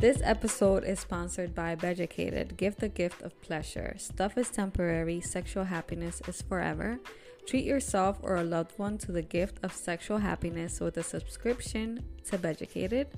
[0.00, 2.56] This episode is sponsored by Beducated.
[2.56, 3.96] Give the gift of pleasure.
[3.98, 7.00] Stuff is temporary, sexual happiness is forever.
[7.48, 12.04] Treat yourself or a loved one to the gift of sexual happiness with a subscription
[12.26, 13.08] to Beducated.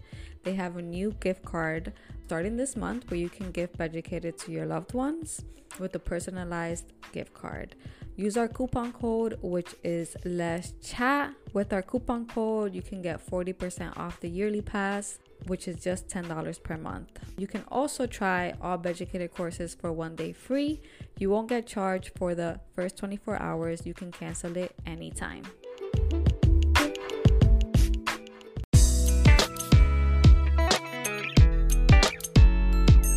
[0.42, 1.92] They have a new gift card
[2.24, 5.44] starting this month where you can give Beducated to your loved ones
[5.78, 7.74] with a personalized gift card.
[8.16, 11.34] Use our coupon code, which is Les Chat.
[11.52, 16.08] With our coupon code, you can get 40% off the yearly pass which is just
[16.08, 17.18] $10 per month.
[17.36, 20.80] You can also try all Beducated courses for one day free.
[21.18, 23.86] You won't get charged for the first 24 hours.
[23.86, 25.44] You can cancel it anytime.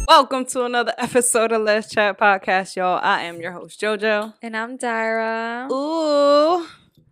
[0.07, 2.99] Welcome to another episode of Les Chat Podcast, y'all.
[3.01, 4.35] I am your host, JoJo.
[4.43, 5.71] And I'm Dayra.
[5.71, 6.67] Ooh.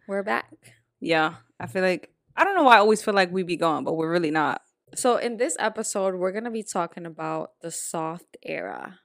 [0.07, 0.75] We're back.
[0.99, 3.83] Yeah, I feel like, I don't know why I always feel like we be gone,
[3.83, 4.61] but we're really not.
[4.95, 8.99] So, in this episode, we're going to be talking about the soft era.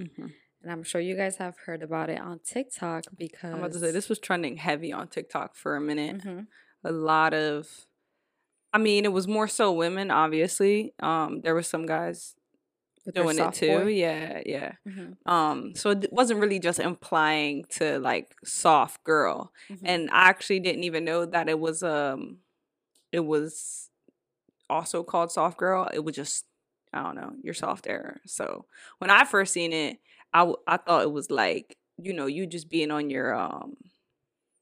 [0.00, 0.26] Mm-hmm.
[0.62, 3.52] And I'm sure you guys have heard about it on TikTok because.
[3.52, 6.18] I'm about to say, this was trending heavy on TikTok for a minute.
[6.24, 6.46] Mhm.
[6.84, 7.86] A lot of,
[8.72, 10.94] I mean, it was more so women, obviously.
[11.00, 12.34] Um, There were some guys
[13.04, 13.66] With doing it too.
[13.80, 13.86] boy.
[13.88, 14.72] Yeah, yeah.
[14.86, 15.16] Mhm.
[15.26, 19.52] Um, so it wasn't really just implying to like soft girl.
[19.68, 19.80] Mhm.
[19.82, 22.38] and I actually didn't even know that it was um
[23.10, 23.90] it was
[24.72, 25.88] also called soft girl.
[25.92, 26.44] It was just
[26.92, 28.18] I don't know your soft era.
[28.26, 28.66] So
[28.98, 29.98] when I first seen it,
[30.32, 33.76] I I thought it was like you know you just being on your um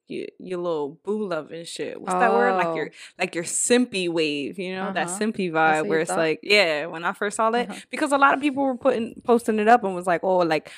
[0.08, 2.00] your, your little boo love and shit.
[2.00, 2.56] What's that word?
[2.56, 3.14] Like your Oh.
[3.18, 5.18] like your simpy wave, you know that Uh-huh.
[5.20, 6.18] simpy vibe where it's thought?
[6.18, 6.86] like yeah.
[6.86, 7.80] When I first saw that, Uh-huh.
[7.90, 10.70] because a lot of people were putting posting it up and was like oh like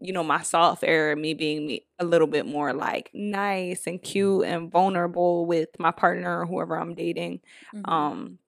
[0.00, 4.02] you know my soft era me being me a little bit more like nice and
[4.02, 7.40] cute and vulnerable with my partner or whoever i'm dating
[7.72, 7.88] Mhm.
[7.88, 8.38] um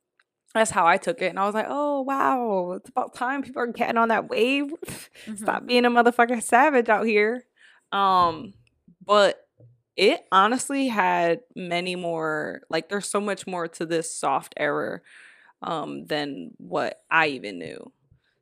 [0.56, 3.62] that's how i took it and i was like oh wow it's about time people
[3.62, 4.72] are getting on that wave
[5.26, 5.38] Mhm.
[5.38, 7.44] stop being a motherfucking savage out here
[7.92, 8.54] um
[9.04, 9.46] but
[9.96, 15.00] it honestly had many more like there's so much more to this soft era
[15.62, 17.92] um than what i even knew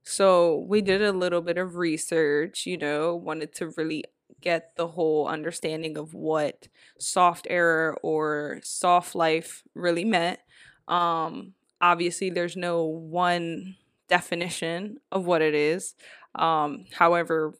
[0.06, 4.04] so we did a little bit of research, you know, wanted to really
[4.42, 10.40] get the whole understanding of what soft era or soft life really meant.
[10.88, 13.76] Um, obviously, there's no one
[14.08, 15.94] definition of what it is.
[16.34, 17.54] Um, however,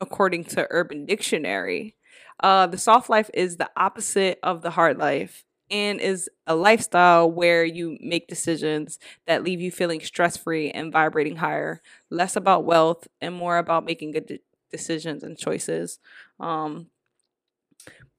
[0.00, 1.94] according to Urban Dictionary,
[2.40, 7.30] uh, the soft life is the opposite of the hard life and is a lifestyle
[7.30, 11.80] where you make decisions that leave you feeling stress free and vibrating higher,
[12.10, 14.40] less about wealth and more about making good de-
[14.72, 16.00] decisions and choices.
[16.40, 16.88] Um,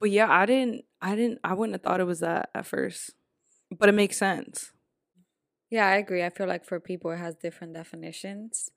[0.00, 3.10] but yeah, I didn't, I didn't, I wouldn't have thought it was that at first,
[3.70, 4.72] but it makes sense.
[5.74, 6.22] Yeah, I agree.
[6.22, 8.70] I feel like for people it has different definitions.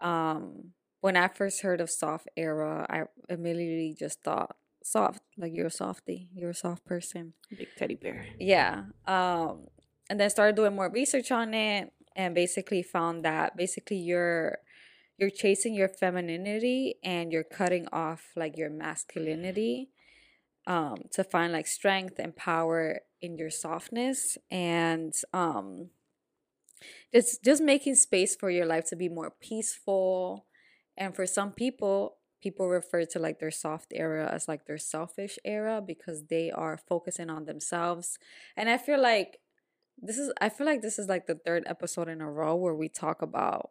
[0.00, 5.66] Um, when I first heard of soft era, I immediately just thought soft, like you're
[5.66, 7.32] a softie, you're a soft person.
[7.50, 8.24] Big teddy bear.
[8.38, 8.84] Yeah.
[9.04, 9.66] Um,
[10.08, 14.58] and then started doing more research on it and basically found that basically you're
[15.18, 19.90] you're chasing your femininity and you're cutting off like your masculinity
[20.66, 25.90] um to find like strength and power in your softness and um
[27.12, 30.46] it's just making space for your life to be more peaceful.
[30.96, 35.38] And for some people people refer to like their soft era as like their selfish
[35.44, 38.18] era because they are focusing on themselves.
[38.56, 39.38] And i feel like
[40.00, 42.74] this is i feel like this is like the third episode in a row where
[42.74, 43.70] we talk about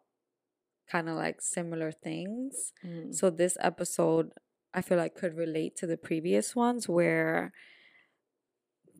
[0.90, 2.72] kind of like similar things.
[2.84, 3.14] Mm.
[3.14, 4.30] so this episode
[4.74, 7.52] i feel like could relate to the previous ones where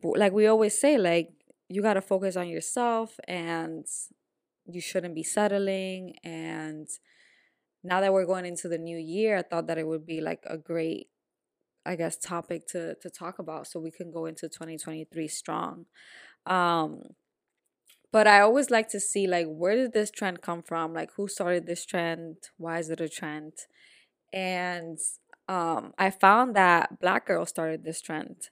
[0.03, 1.29] like we always say like
[1.73, 3.85] you got to focus on yourself and
[4.65, 6.87] you shouldn't be settling and
[7.83, 10.43] now that we're going into the new year i thought that it would be like
[10.45, 11.07] a great
[11.85, 15.85] i guess topic to to talk about so we can go into 2023 strong.
[16.45, 17.01] Um
[18.11, 20.93] but i always like to see like where did this trend come from?
[20.93, 22.37] Like who started this trend?
[22.57, 23.53] Why is it a trend?
[24.31, 24.99] And
[25.49, 28.49] um i found that black girls started this trend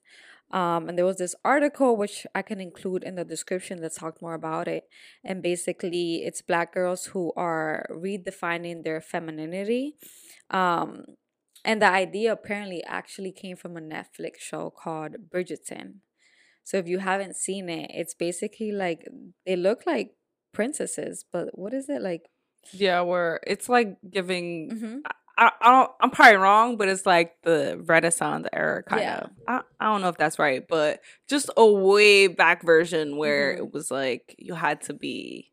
[0.51, 4.21] Um, and there was this article which I can include in the description that talked
[4.21, 4.83] more about it.
[5.24, 9.95] And basically, it's black girls who are redefining their femininity.
[10.50, 11.06] Um,
[11.63, 16.00] and the idea apparently actually came from a Netflix show called Bridgerton.
[16.63, 19.07] So if you haven't seen it, it's basically like
[19.45, 20.12] they look like
[20.54, 22.30] princesses, but what is it like?
[22.74, 24.69] Yeah, where it's like giving.
[24.71, 24.97] Mm-hmm.
[25.41, 29.17] I, I don't, I'm probably wrong, but it's like the Renaissance era kind yeah.
[29.17, 29.29] of.
[29.47, 33.63] I, I don't know if that's right, but just a way back version where mm-hmm.
[33.65, 35.51] it was like you had to be,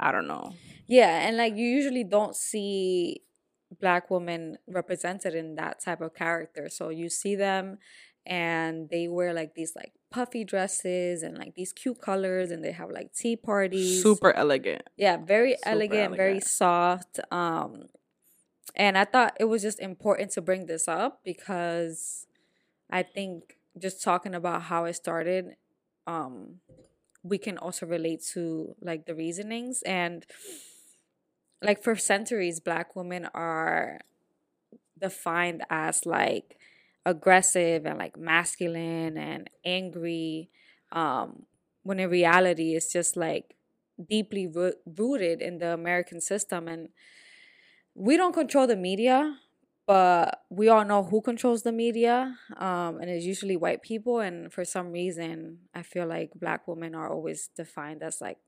[0.00, 0.54] I don't know.
[0.86, 3.20] Yeah, and like you usually don't see
[3.78, 6.70] black women represented in that type of character.
[6.70, 7.76] So you see them
[8.24, 12.72] and they wear like these like puffy dresses and like these cute colors and they
[12.72, 17.84] have like tea parties super elegant yeah very elegant, elegant, very soft um
[18.74, 22.26] and i thought it was just important to bring this up because
[22.90, 25.56] i think just talking about how it started
[26.06, 26.56] um
[27.24, 29.82] we can also relate to like the reasonings.
[29.82, 30.26] And
[31.62, 33.98] like for centuries black women are
[34.98, 36.58] defined as like
[37.06, 40.50] aggressive and like masculine and angry.
[40.92, 41.44] Um
[41.82, 43.54] when in reality it's just like
[44.08, 46.68] deeply ro- rooted in the american system.
[46.68, 46.88] And
[47.98, 49.36] we don't control the media
[49.86, 54.52] but we all know who controls the media um, and it's usually white people and
[54.52, 58.38] for some reason i feel like black women are always defined as like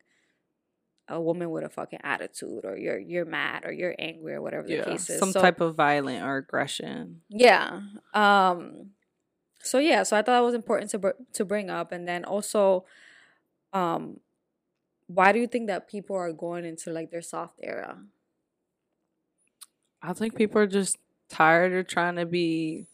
[1.11, 4.69] a woman with a fucking attitude or you're you're mad or you're angry or whatever
[4.69, 5.19] yeah, the case is.
[5.19, 7.23] Some so, type of violent or aggression.
[7.29, 7.81] Yeah.
[8.15, 8.91] Um
[9.63, 12.25] so yeah, so I thought it was important to br- to bring up and then
[12.25, 12.85] also
[13.73, 14.21] um
[15.09, 17.99] why do you think that people are going into like their soft era?
[20.03, 20.99] I think people are just
[21.29, 22.87] tired of trying to be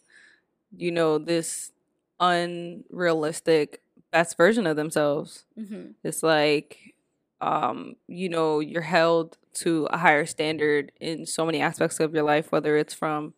[0.75, 1.71] you know this
[2.19, 3.81] unrealistic
[4.11, 5.45] best version of themselves.
[5.57, 5.91] Mm-hmm.
[6.03, 6.95] It's like
[7.41, 12.23] um, you know, you're held to a higher standard in so many aspects of your
[12.23, 13.33] life, whether it's from,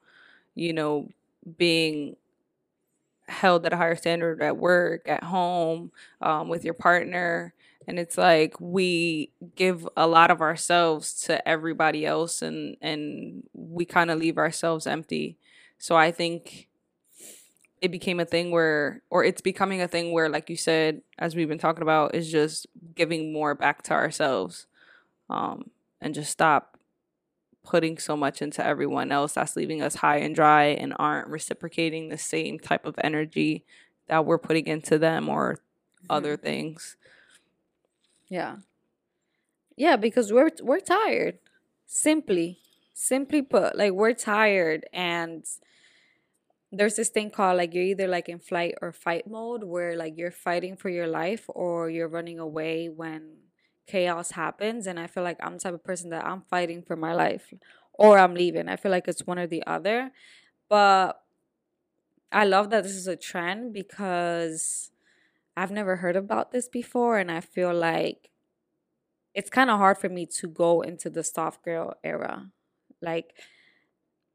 [0.55, 1.09] you know,
[1.57, 2.15] being
[3.27, 7.53] held at a higher standard at work, at home, um, with your partner.
[7.89, 13.83] And it's like we give a lot of ourselves to everybody else and, and we
[13.83, 15.39] kind of leave ourselves empty.
[15.79, 16.67] So I think
[17.81, 21.35] it became a thing where or it's becoming a thing where like you said as
[21.35, 24.67] we've been talking about is just giving more back to ourselves
[25.29, 25.71] um
[26.01, 26.77] and just stop
[27.63, 32.09] putting so much into everyone else that's leaving us high and dry and aren't reciprocating
[32.09, 33.63] the same type of energy
[34.07, 36.07] that we're putting into them or mm-hmm.
[36.09, 36.97] other things
[38.29, 38.57] yeah.
[39.75, 41.39] Yeah because we're we're tired.
[41.85, 42.59] Simply
[42.99, 45.45] simply put like we're tired and
[46.71, 50.17] there's this thing called like you're either like in flight or fight mode where like
[50.17, 53.37] you're fighting for your life or you're running away when
[53.87, 56.97] chaos happens and i feel like i'm the type of person that i'm fighting for
[56.97, 57.53] my life
[57.93, 58.67] or i'm leaving.
[58.69, 60.11] I feel like it's one or the other
[60.69, 61.21] but
[62.33, 64.91] i love that this is a trend because
[65.59, 68.29] i've never heard about this before and i feel like
[69.33, 72.49] it's kind of hard for me to go into the soft girl era
[73.01, 73.33] like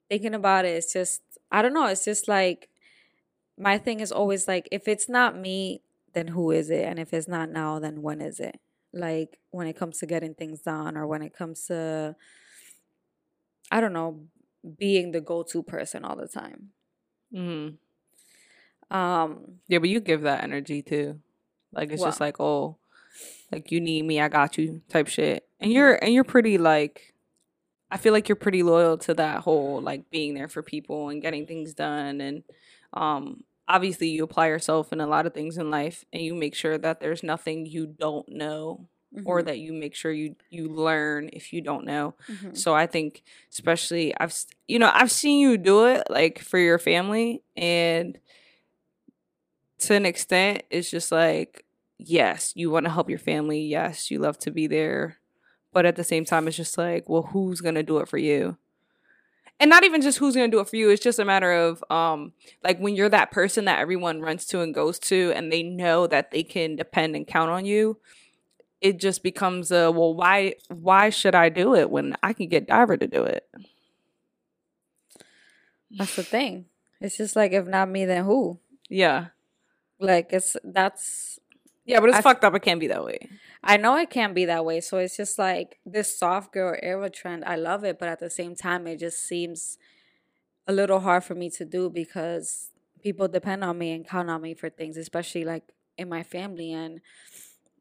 [0.09, 1.87] thinking about it it's just I don't know.
[1.87, 2.69] It's just like
[3.59, 5.83] my thing is always like if it's not me,
[6.15, 6.85] then who is it?
[6.85, 8.61] And if it's not now, then when is it?
[8.93, 12.17] Like when it comes to getting things done or when it comes to
[13.71, 14.27] I don't know,
[14.79, 16.73] being the go-to person all the time.
[17.33, 17.79] Mhm.
[18.91, 21.21] Um yeah, but you give that energy too.
[21.75, 22.77] Like it's just like, "Oh,
[23.53, 25.47] like you need me, I got you" type shit.
[25.61, 27.15] And you're and you're pretty like
[27.91, 31.23] I feel like you're pretty loyal to that whole like being there for people and
[31.23, 32.43] getting things done and
[32.93, 36.55] um obviously you apply yourself in a lot of things in life and you make
[36.55, 39.27] sure that there's nothing you don't know mm-hmm.
[39.27, 42.15] or that you make sure you you learn if you don't know.
[42.29, 42.55] Mm-hmm.
[42.55, 44.35] So I think especially I've
[44.69, 48.19] you know, I've seen you do it like for your family and
[49.79, 51.64] to an extent it's just like
[51.99, 53.61] yes, you want to help your family.
[53.61, 55.19] Yes, you love to be there
[55.75, 58.57] but at the same time, it's just like, well, who's gonna do it for you?
[59.61, 60.89] And not even just who's gonna do it for you.
[60.89, 62.33] It's just a matter of um,
[62.63, 66.07] like when you're that person that everyone runs to and goes to, and they know
[66.07, 67.99] that they can depend and count on you.
[68.81, 72.69] It just becomes a well, why why should I do it when I can get
[72.69, 73.49] Dayra to do it?
[75.91, 76.67] That's the thing.
[77.01, 78.61] It's just like if not me, then who?
[78.89, 79.27] Yeah.
[79.99, 81.34] Like it's that's
[81.85, 82.55] yeah, but it's I, fucked up.
[82.55, 83.29] It can't be that way.
[83.63, 84.81] I know it can't be that way.
[84.81, 87.45] So it's just like this soft girl era trend.
[87.45, 89.79] I love it, but at the same time, it just seems
[90.67, 92.71] a little hard for me to do because
[93.03, 95.65] people depend on me and count on me for things, especially like
[95.99, 97.01] in my family and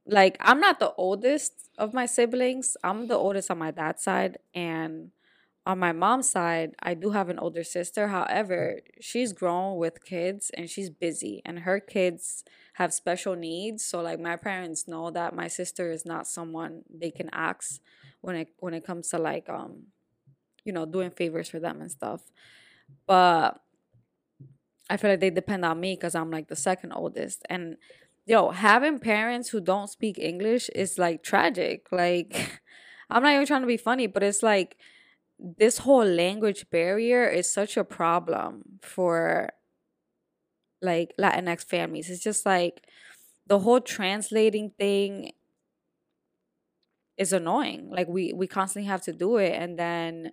[0.05, 2.75] like I'm not the oldest of my siblings.
[2.83, 5.11] I'm the oldest on my dad's side and
[5.65, 8.09] on my mom's side, I do have an older sister.
[8.09, 12.43] However, she's grown with kids and she's busy and her kids
[12.73, 13.85] have special needs.
[13.85, 17.79] So like my parents know that my sister is not someone they can ask
[18.21, 19.83] when it when it comes to like um
[20.63, 22.21] you know, doing favors for them and stuff.
[23.05, 23.61] But
[24.89, 27.43] I feel like they depend on me because I'm like the second oldest.
[27.49, 27.77] And
[28.25, 31.87] yo, having parents who don't speak English is like tragic.
[31.91, 32.61] Like,
[33.09, 34.77] I'm not even trying to be funny, but it's like
[35.39, 39.49] this whole language barrier is such a problem for
[40.81, 42.09] like Latinx families.
[42.09, 42.85] It's just like
[43.47, 45.31] the whole translating thing
[47.17, 47.89] is annoying.
[47.89, 50.31] Like we we constantly have to do it and then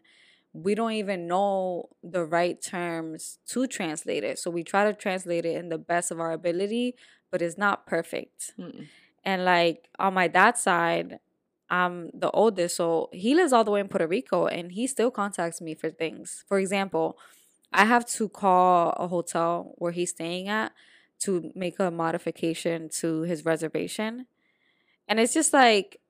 [0.52, 4.38] we don't even know the right terms to translate it.
[4.38, 6.96] So we try to translate it in the best of our ability,
[7.30, 8.54] but it's not perfect.
[8.58, 8.88] Mm-mm.
[9.24, 11.20] And like on my dad's side,
[11.70, 15.10] I'm the oldest, so he lives all the way in Puerto Rico and he still
[15.10, 16.44] contacts me for things.
[16.48, 17.18] For example,
[17.72, 20.72] I have to call a hotel where he's staying at
[21.20, 24.26] to make a modification to his reservation.
[25.08, 26.00] And it's just like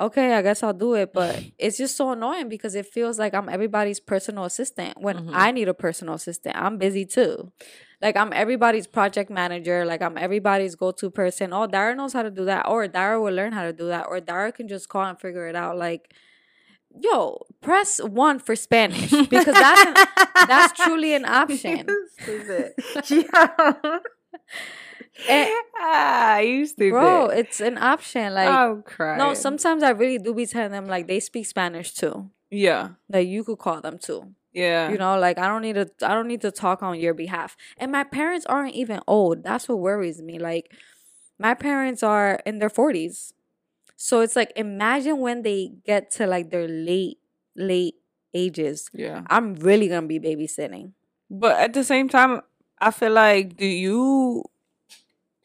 [0.00, 1.12] okay, I guess I'll do it.
[1.12, 5.30] But it's just so annoying because it feels like I'm everybody's personal assistant when mm-hmm.
[5.34, 6.56] I need a personal assistant.
[6.56, 7.52] I'm busy too.
[8.00, 9.84] Like I'm everybody's project manager.
[9.84, 11.52] Like I'm everybody's go-to person.
[11.52, 14.06] Oh, Dayra knows how to do that, or Dayra will learn how to do that,
[14.08, 15.76] or Dayra can just call and figure it out.
[15.76, 16.14] Like,
[16.96, 19.94] yo, press one for Spanish because that's an,
[20.46, 21.86] that's truly an option.
[23.08, 23.98] yeah.
[25.28, 26.92] And, ah, you stupid.
[26.92, 28.34] Bro, it's an option.
[28.34, 29.18] Like, I'm crying.
[29.18, 32.30] No, sometimes I really do be telling them like they speak Spanish too.
[32.50, 32.90] Yeah.
[33.08, 34.34] Like you could call them too.
[34.52, 34.90] Yeah.
[34.90, 37.56] You know, like I don't need to I don't need to talk on your behalf.
[37.76, 39.42] And my parents aren't even old.
[39.44, 40.38] That's what worries me.
[40.38, 40.72] Like
[41.38, 43.32] my parents are in their 40s.
[43.96, 47.18] So it's like imagine when they get to like their late
[47.56, 47.96] late
[48.34, 48.90] ages.
[48.92, 49.22] Yeah.
[49.28, 50.92] I'm really going to be babysitting.
[51.30, 52.40] But at the same time,
[52.80, 54.44] I feel like do you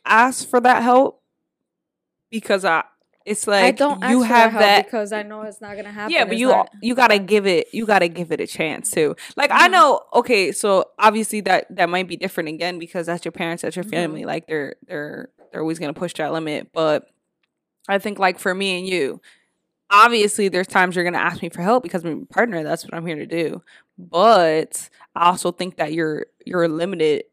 [0.06, 1.22] ask for that help
[2.30, 2.84] because I
[3.26, 6.12] it's like I don't you have that because I know it's not gonna happen.
[6.12, 9.16] Yeah, but you you gotta give it you gotta give it a chance too.
[9.38, 9.64] Like mm-hmm.
[9.64, 13.62] I know, okay, so obviously that that might be different again because that's your parents,
[13.62, 14.22] that's your family.
[14.22, 14.28] Mm-hmm.
[14.28, 16.72] Like they're they're they're always gonna push that limit.
[16.74, 17.08] But
[17.88, 19.22] I think like for me and you,
[19.90, 22.64] obviously there's times you're gonna ask me for help because I'm your partner.
[22.64, 23.64] That's what I'm here to do.
[23.98, 27.24] But I also think that you're you're limited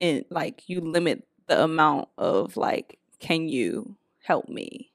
[0.00, 4.92] in like you limit the amount of like, can you help me?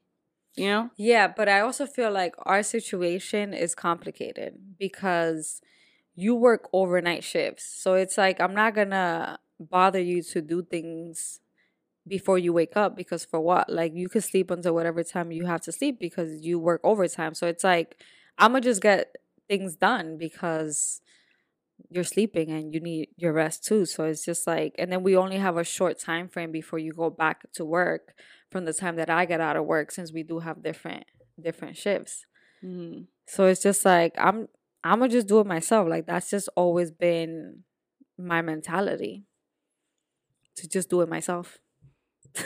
[0.55, 0.89] You know?
[0.95, 5.61] Yeah, but I also feel like our situation is complicated because
[6.15, 7.65] you work overnight shifts.
[7.65, 11.41] So it's like I'm not gonna bother you to do things
[12.07, 13.69] before you wake up because for what?
[13.69, 17.33] Like you could sleep until whatever time you have to sleep because you work overtime.
[17.33, 17.97] So it's like
[18.37, 19.15] I'm gonna just get
[19.49, 21.01] things done because
[21.89, 25.15] you're sleeping and you need your rest too so it's just like and then we
[25.15, 28.13] only have a short time frame before you go back to work
[28.49, 31.05] from the time that i get out of work since we do have different
[31.41, 32.25] different shifts.
[32.63, 33.01] Mm-hmm.
[33.27, 34.47] so it's just like i'm
[34.83, 37.63] i'm gonna just do it myself like that's just always been
[38.17, 39.25] my mentality
[40.55, 41.57] to just do it myself.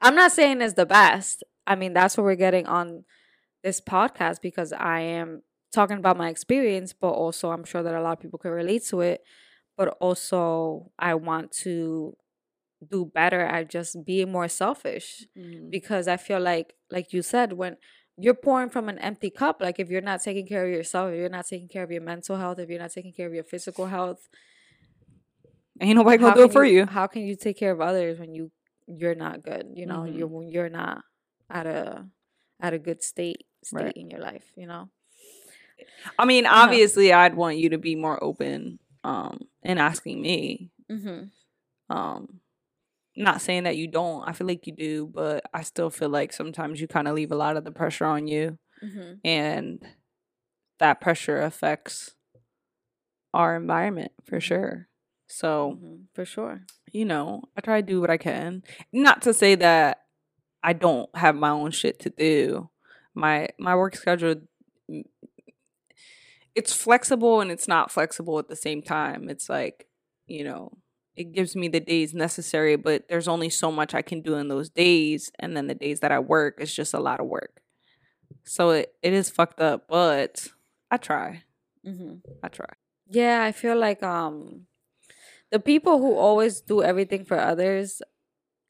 [0.00, 1.44] I'm not saying it's the best.
[1.66, 3.04] I mean that's what we're getting on
[3.62, 5.40] this podcast because i am
[5.74, 8.84] talking about my experience, but also I'm sure that a lot of people can relate
[8.86, 9.22] to it.
[9.76, 12.16] But also, I want to
[12.90, 15.70] do better at just being more selfish mm-hmm.
[15.70, 17.76] because I feel like, like you said, when
[18.16, 21.18] you're pouring from an empty cup, like if you're not taking care of yourself, if
[21.18, 23.44] you're not taking care of your mental health, if you're not taking care of your
[23.44, 24.28] physical health,
[25.80, 28.18] ain't nobody gonna do it for you, you, How can you take care of others
[28.18, 28.52] when you
[28.86, 29.66] you're not good?
[29.74, 30.18] You know, mm-hmm.
[30.18, 31.02] you're when you're not
[31.50, 32.06] at a
[32.60, 33.96] at a good state state right.
[33.96, 34.52] in your life.
[34.56, 34.90] You know.
[36.18, 36.64] I mean, uh-huh.
[36.64, 40.70] obviously, I'd want you to be more open um in asking me.
[40.90, 41.94] Mm-hmm.
[41.94, 42.40] Um,
[43.16, 44.26] not saying that you don't.
[44.28, 47.32] I feel like you do, but I still feel like sometimes you kind of leave
[47.32, 49.14] a lot of the pressure on you, mm-hmm.
[49.24, 49.86] and
[50.78, 52.14] that pressure affects
[53.32, 54.88] our environment for sure.
[55.28, 55.94] So, mm-hmm.
[56.14, 56.62] for sure,
[56.92, 58.62] you know, I try to do what I can.
[58.92, 60.02] Not to say that
[60.62, 62.70] I don't have my own shit to do.
[63.14, 64.36] My my work schedule
[66.54, 69.28] it's flexible and it's not flexible at the same time.
[69.28, 69.86] It's like,
[70.26, 70.78] you know,
[71.16, 74.48] it gives me the days necessary, but there's only so much I can do in
[74.48, 75.30] those days.
[75.38, 77.60] And then the days that I work, it's just a lot of work.
[78.44, 80.48] So it, it is fucked up, but
[80.90, 81.42] I try.
[81.86, 82.16] Mm-hmm.
[82.42, 82.72] I try.
[83.08, 84.66] Yeah, I feel like um
[85.50, 88.02] the people who always do everything for others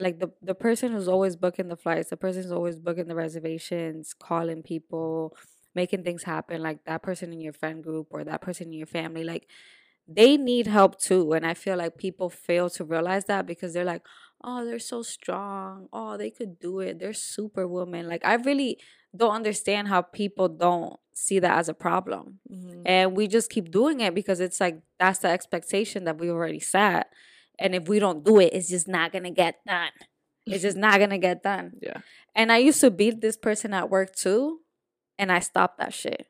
[0.00, 3.14] like the the person who's always booking the flights the person who's always booking the
[3.14, 5.36] reservations calling people
[5.74, 8.86] making things happen like that person in your friend group or that person in your
[8.86, 9.46] family like
[10.06, 13.84] they need help too and i feel like people fail to realize that because they're
[13.84, 14.02] like
[14.44, 15.88] oh they're so strong.
[15.92, 17.00] Oh they could do it.
[17.00, 18.08] They're superwoman.
[18.08, 18.78] Like i really
[19.16, 22.82] don't understand how people don't see that as a problem mm-hmm.
[22.84, 26.58] and we just keep doing it because it's like that's the expectation that we already
[26.58, 27.06] set
[27.56, 29.92] and if we don't do it it's just not gonna get done.
[30.46, 31.74] It's just not gonna get done.
[31.80, 31.98] Yeah.
[32.34, 34.60] And i used to beat this person at work too
[35.18, 36.26] and i stopped that shit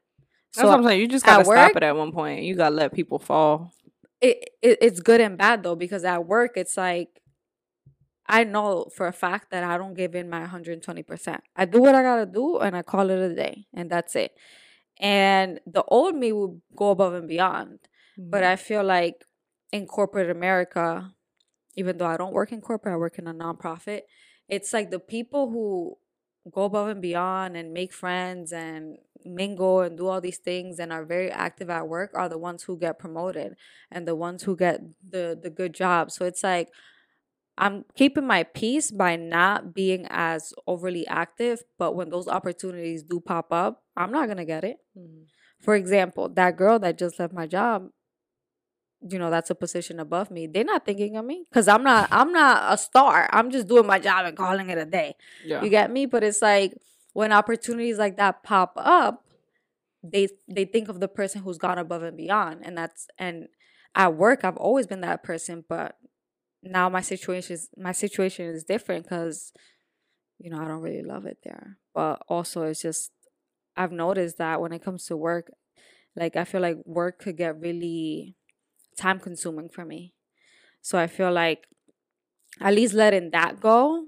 [0.54, 1.00] so That's what I'm saying.
[1.00, 2.44] You just gotta stop it at one point.
[2.44, 3.72] You gotta let people fall.
[4.20, 7.20] It, it it's good and bad though because at work it's like
[8.28, 11.40] I know for a fact that I don't give in my 120%.
[11.56, 14.30] I do what I gotta do and I call it a day and that's it.
[15.00, 17.80] And the old me would go above and beyond.
[18.16, 18.30] Mm-hmm.
[18.30, 19.24] But I feel like
[19.72, 21.10] in corporate America,
[21.74, 24.02] even though I don't work in corporate, I work in a nonprofit.
[24.48, 25.96] It's like the people who
[26.52, 30.92] go above and beyond and make friends and mingle and do all these things and
[30.92, 33.54] are very active at work are the ones who get promoted
[33.90, 36.10] and the ones who get the the good job.
[36.10, 36.68] So it's like
[37.56, 43.20] I'm keeping my peace by not being as overly active, but when those opportunities do
[43.20, 44.78] pop up, I'm not going to get it.
[44.98, 45.24] Mm-hmm.
[45.60, 47.90] For example, that girl that just left my job,
[49.08, 52.08] you know that's a position above me they're not thinking of me because i'm not
[52.10, 53.28] i'm not a star.
[53.32, 55.16] I'm just doing my job and calling it a day.
[55.44, 55.62] Yeah.
[55.62, 56.06] you get me?
[56.06, 56.74] But it's like
[57.12, 59.24] when opportunities like that pop up
[60.02, 63.48] they they think of the person who's gone above and beyond and that's and
[63.94, 65.96] at work i've always been that person but
[66.62, 69.52] now my situation is my situation is different because
[70.38, 71.78] you know i don't really love it there.
[71.94, 73.12] But also it's just
[73.76, 75.50] i've noticed that when it comes to work
[76.16, 78.36] like i feel like work could get really
[78.96, 80.14] time consuming for me.
[80.82, 81.66] So I feel like
[82.60, 84.06] at least letting that go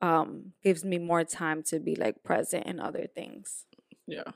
[0.00, 3.64] um gives me more time to be like present in other things.
[4.06, 4.30] Yeah.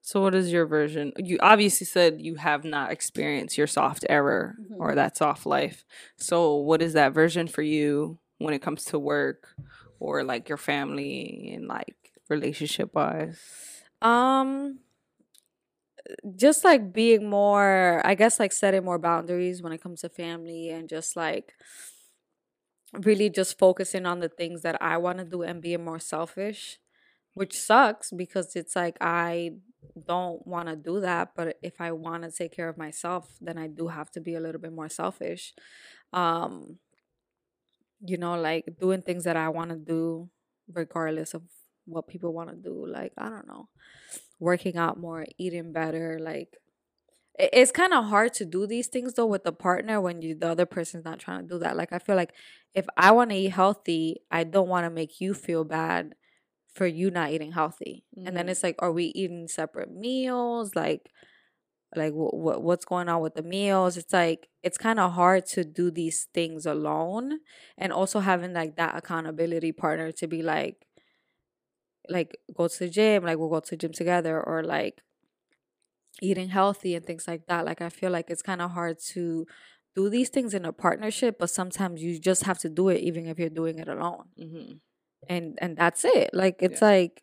[0.00, 1.12] So what is your version?
[1.16, 4.80] You obviously said you have not experienced your soft era mm-hmm.
[4.80, 5.84] or that soft life.
[6.16, 9.48] So what is that version for you when it comes to work
[9.98, 11.96] or like your family and like
[12.28, 13.40] relationship wise?
[14.00, 14.80] Um
[16.36, 20.68] just like being more i guess like setting more boundaries when it comes to family
[20.70, 21.54] and just like
[23.04, 26.78] really just focusing on the things that i want to do and being more selfish
[27.34, 29.50] which sucks because it's like i
[30.06, 33.56] don't want to do that but if i want to take care of myself then
[33.58, 35.54] i do have to be a little bit more selfish.
[36.12, 36.78] Um
[38.04, 40.28] you know like doing things that i want to do
[40.72, 41.42] regardless of
[41.86, 43.68] what people want to do like i don't know
[44.42, 46.18] working out more, eating better.
[46.20, 46.58] Like
[47.38, 50.50] it's kind of hard to do these things though with a partner when you the
[50.50, 51.76] other person's not trying to do that.
[51.76, 52.34] Like I feel like
[52.74, 56.14] if I want to eat healthy, I don't want to make you feel bad
[56.74, 58.04] for you not eating healthy.
[58.18, 58.26] Mm-hmm.
[58.26, 58.50] And then mm-hmm.
[58.50, 60.74] it's like, are we eating separate meals?
[60.74, 61.08] Like,
[61.94, 63.96] like what, what what's going on with the meals?
[63.96, 67.38] It's like it's kind of hard to do these things alone,
[67.78, 70.86] and also having like that accountability partner to be like,
[72.08, 75.00] like go to the gym, like we'll go to the gym together, or like
[76.20, 77.64] eating healthy and things like that.
[77.64, 79.46] Like I feel like it's kind of hard to
[79.94, 83.26] do these things in a partnership, but sometimes you just have to do it even
[83.26, 84.24] if you're doing it alone.
[84.40, 84.72] Mm-hmm.
[85.28, 86.30] And and that's it.
[86.32, 86.88] Like it's yeah.
[86.88, 87.22] like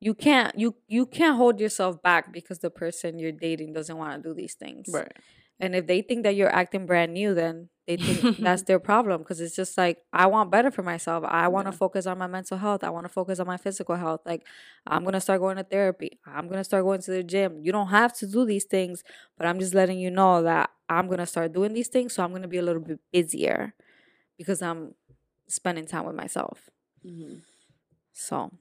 [0.00, 4.22] you can't you you can't hold yourself back because the person you're dating doesn't want
[4.22, 4.86] to do these things.
[4.92, 5.12] Right.
[5.60, 9.22] And if they think that you're acting brand new, then they think that's their problem
[9.22, 11.24] because it's just like I want better for myself.
[11.26, 11.78] I want to yeah.
[11.78, 12.84] focus on my mental health.
[12.84, 14.20] I want to focus on my physical health.
[14.26, 14.46] Like
[14.86, 16.20] I'm gonna start going to therapy.
[16.26, 17.60] I'm gonna start going to the gym.
[17.62, 19.02] You don't have to do these things,
[19.36, 22.12] but I'm just letting you know that I'm gonna start doing these things.
[22.12, 23.74] So I'm gonna be a little bit busier
[24.36, 24.94] because I'm
[25.48, 26.70] spending time with myself.
[27.04, 27.36] Mm-hmm.
[28.12, 28.52] So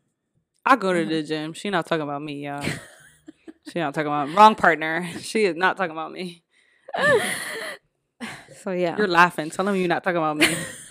[0.66, 1.54] I go to the gym.
[1.54, 2.66] She not talking about me, y'all.
[3.70, 5.08] she not talking about wrong partner.
[5.20, 6.44] She is not talking about me.
[8.64, 9.50] So yeah, you're laughing.
[9.50, 10.48] Tell them you're not talking about me.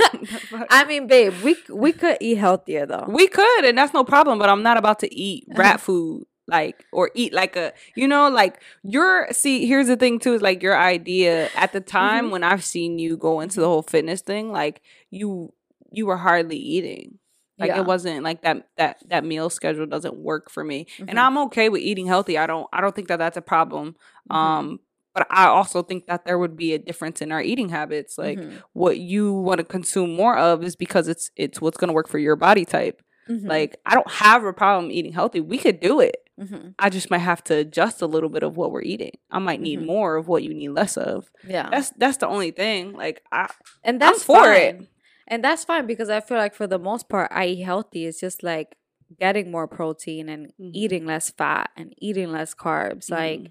[0.71, 3.05] I mean, babe, we we could eat healthier though.
[3.07, 4.38] We could, and that's no problem.
[4.38, 8.29] But I'm not about to eat rat food like or eat like a you know
[8.29, 12.33] like your see here's the thing too is like your idea at the time mm-hmm.
[12.33, 15.53] when i've seen you go into the whole fitness thing like you
[15.90, 17.19] you were hardly eating
[17.59, 17.81] like yeah.
[17.81, 21.09] it wasn't like that that that meal schedule doesn't work for me mm-hmm.
[21.09, 23.97] and i'm okay with eating healthy i don't i don't think that that's a problem
[24.31, 24.37] mm-hmm.
[24.37, 24.81] um
[25.16, 28.18] but I also think that there would be a difference in our eating habits.
[28.18, 28.59] Like mm-hmm.
[28.74, 32.07] what you want to consume more of is because it's it's what's going to work
[32.07, 33.00] for your body type.
[33.26, 33.46] Mm-hmm.
[33.48, 35.40] Like I don't have a problem eating healthy.
[35.40, 36.16] We could do it.
[36.38, 36.74] Mhm.
[36.79, 39.12] I just might have to adjust a little bit of what we're eating.
[39.31, 39.87] I might need Mhm.
[39.87, 41.31] more of what you need less of.
[41.48, 41.70] Yeah.
[41.70, 42.92] That's that's the only thing.
[42.92, 43.48] Like I
[43.83, 44.55] and that's for fine.
[44.55, 44.88] it.
[45.29, 48.05] And that's fine because I feel like for the most part I eat healthy.
[48.05, 48.76] It's just like
[49.18, 50.70] getting more protein and Mhm.
[50.74, 53.11] eating less fat and eating less carbs.
[53.11, 53.50] Like Mhm.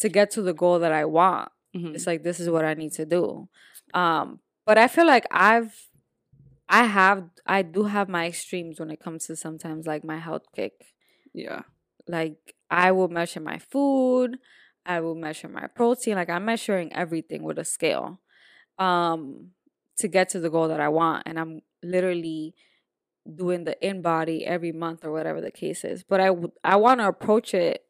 [0.00, 1.50] To get to the goal that I want.
[1.76, 1.94] Mhm.
[1.94, 3.48] It's like this is what I need to do.
[3.94, 5.88] Um, but I feel like I've
[6.68, 10.44] I have I do have my extremes when it comes to sometimes like my health
[10.54, 10.72] kick.
[11.34, 11.62] yeah.
[12.08, 14.38] Like I will measure my food,
[14.84, 16.16] I will measure my protein.
[16.16, 18.20] Like I'm measuring everything with a scale.
[18.78, 19.52] Um
[19.98, 21.24] to get to the goal that I want.
[21.26, 22.54] And I'm literally
[23.34, 26.02] doing the InBody every month or whatever the case is.
[26.02, 26.30] But I
[26.64, 27.84] I want to approach it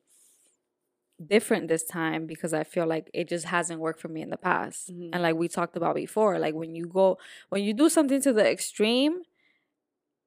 [1.28, 4.36] different this time because I feel like it just hasn't worked for me in the
[4.36, 4.90] past.
[4.92, 5.10] Mhm.
[5.12, 7.18] And like we talked about before, like when you go
[7.50, 9.22] when you do something to the extreme,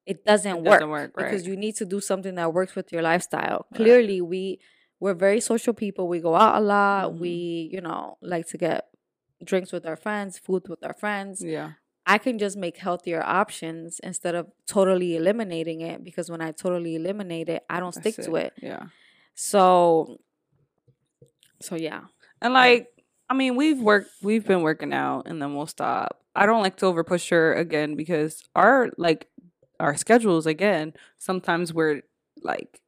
[0.06, 1.50] it doesn't, It work, doesn't work, because right.
[1.50, 3.66] you need to do something that works with your lifestyle.
[3.72, 3.78] Right.
[3.78, 4.60] Clearly, we
[5.00, 6.08] we're very social people.
[6.08, 7.12] We go out a lot.
[7.12, 7.20] Mhm.
[7.20, 8.88] We, you know, like to get
[9.44, 11.44] drinks with our friends, food with our friends.
[11.44, 11.74] Yeah.
[12.08, 16.96] I can just make healthier options instead of totally eliminating it because when I totally
[16.96, 18.54] eliminate it, I don't stick to it.
[18.62, 18.84] Yeah.
[19.34, 20.20] So
[21.62, 22.02] so yeah.
[22.42, 22.88] And like,
[23.30, 26.22] I mean, we've worked, we've been working out, and then we'll stop.
[26.36, 29.28] I don't like to over push her again because our like
[29.80, 30.94] our schedules again.
[31.18, 32.02] Sometimes we're
[32.44, 32.82] like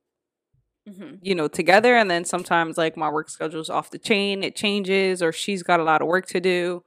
[0.88, 1.16] Mm-hmm.
[1.22, 4.42] you know together, and then sometimes like my work schedule's off the chain.
[4.42, 6.84] It changes, or she's got a lot of work to do.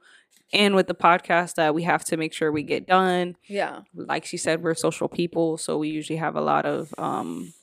[0.51, 3.37] And with the podcast that we have to make sure we get done.
[3.47, 3.81] Yeah.
[3.93, 7.53] Like she said, we're social people, so we usually have a lot of um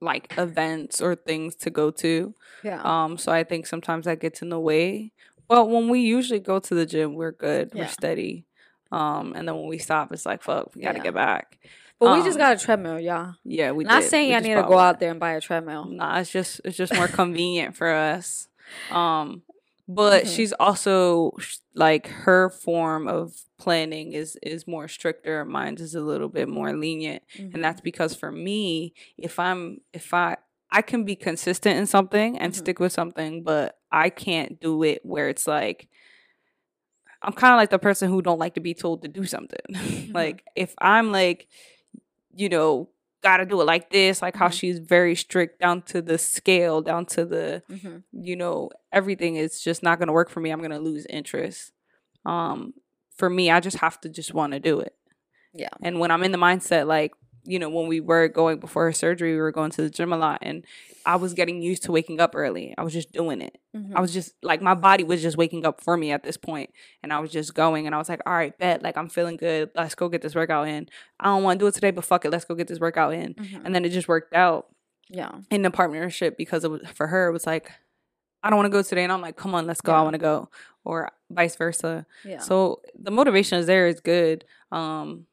[0.00, 2.34] like events or things to go to.
[2.62, 2.80] Yeah.
[2.82, 5.12] Um, so I think sometimes that gets in the way.
[5.48, 7.82] But when we usually go to the gym, we're good, Yeah.
[7.82, 8.44] we're steady.
[8.92, 11.04] Um, and then when we stop, it's like fuck, we gotta Yeah.
[11.04, 11.58] get back.
[11.98, 13.34] but we just um, got a treadmill, y'all.
[13.42, 14.10] Yeah, we Not did.
[14.10, 15.86] saying I need to go out there and buy a treadmill.
[15.86, 18.48] Nah, it's just it's just more convenient for us.
[18.90, 19.42] Um,
[19.88, 20.34] but Mhm.
[20.34, 21.32] she's also
[21.74, 25.44] like her form of planning is is more stricter.
[25.44, 27.54] Mine's is a little bit more lenient, Mhm.
[27.54, 30.36] and that's because for me, if I'm if I
[30.70, 32.56] I can be consistent in something and Mhm.
[32.56, 35.88] stick with something, but I can't do it where it's like
[37.22, 39.60] I'm kind of like the person who don't like to be told to do something.
[40.14, 41.48] like if I'm like,
[42.34, 42.90] you know,
[43.26, 44.52] got to do it like this, like how Mhm.
[44.58, 48.02] she's very strict down to the scale, down to the, Mhm.
[48.12, 50.50] you know, everything is just not going to work for me.
[50.50, 51.72] I'm going to lose interest.
[52.24, 52.74] Um,
[53.16, 54.94] for me, I just have to just want to do it.
[55.52, 55.70] Yeah.
[55.82, 57.12] And when I'm in the mindset, like,
[57.46, 60.12] you know, when we were going before her surgery, we were going to the gym
[60.12, 60.64] a lot and
[61.04, 62.74] I was getting used to waking up early.
[62.76, 63.58] I was just doing it.
[63.74, 63.92] Mhm.
[63.94, 66.70] I was just like, my body was just waking up for me at this point,
[67.02, 69.36] And I was just going and I was like, all right, bet, like, I'm feeling
[69.36, 69.70] good.
[69.76, 70.88] Let's go get this workout in.
[71.20, 72.30] I don't want to do it today, but fuck it.
[72.30, 73.34] Let's go get this workout in.
[73.34, 73.62] Mhm.
[73.64, 74.66] And then it just worked out
[75.08, 75.30] yeah.
[75.50, 77.70] in the partnership because it was for her, it was like,
[78.42, 79.04] I don't want to go today.
[79.04, 79.92] And I'm like, come on, let's go.
[79.92, 80.50] I want to go.
[80.84, 82.06] Or vice versa.
[82.24, 82.38] Yeah.
[82.38, 84.44] So the motivation is there is good.
[84.70, 85.26] Um,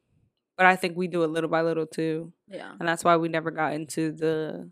[0.64, 2.32] but I think we do it little by little too.
[2.48, 2.72] yeah.
[2.80, 4.72] And that's why we never got into the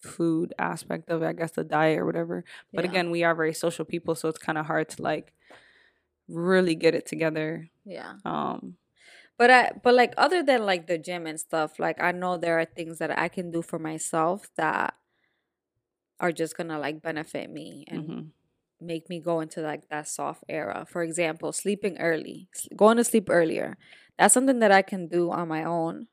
[0.00, 2.44] food aspect of it, I guess the diet or whatever.
[2.72, 2.90] But Yeah.
[2.90, 5.32] again, we are very social people, so it's kind of hard to like
[6.26, 7.68] really get it together.
[7.84, 8.14] Yeah.
[8.24, 8.76] Um,
[9.36, 12.58] But I but like other than like the gym and stuff, like I know there
[12.58, 14.94] are things that I can do for myself that
[16.20, 18.26] are just gonna like benefit me and mhm.
[18.82, 20.86] Make me go into like that soft era.
[20.88, 23.76] For example, sleeping early, going to sleep earlier.
[24.18, 26.06] That's something that I can do on my own.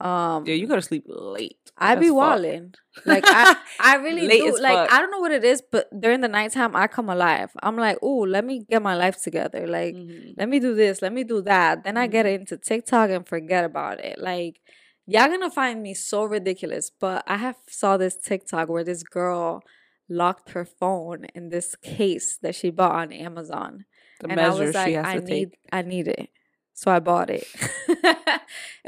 [0.00, 1.58] Um Yeah, you go to sleep late.
[1.76, 2.74] I be walling.
[3.06, 4.48] Like I, I really Late do.
[4.48, 4.92] as Like fuck.
[4.92, 7.50] I don't know what it is, but during the nighttime I come alive.
[7.62, 9.66] I'm like, oh, let me get my life together.
[9.66, 10.34] Like Mhm.
[10.36, 11.84] let me do this, let me do that.
[11.84, 12.34] Then I get Mm-hmm.
[12.42, 14.18] into TikTok and forget about it.
[14.18, 14.60] Like
[15.06, 16.90] y'all gonna find me so ridiculous.
[16.90, 19.62] But I have saw this TikTok where this girl
[20.08, 23.84] locked her phone in this case that she bought on Amazon.
[24.20, 25.58] The and I was like, she has I to need take.
[25.72, 26.28] I need it.
[26.74, 27.44] So I bought it.
[27.88, 28.40] it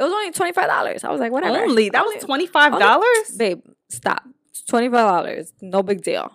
[0.02, 1.04] was only twenty five dollars.
[1.04, 1.58] I was like, whatever.
[1.64, 3.36] Only that Only- was twenty five dollars.
[3.36, 4.24] babe stop
[4.68, 6.32] twenty five dollars no big deal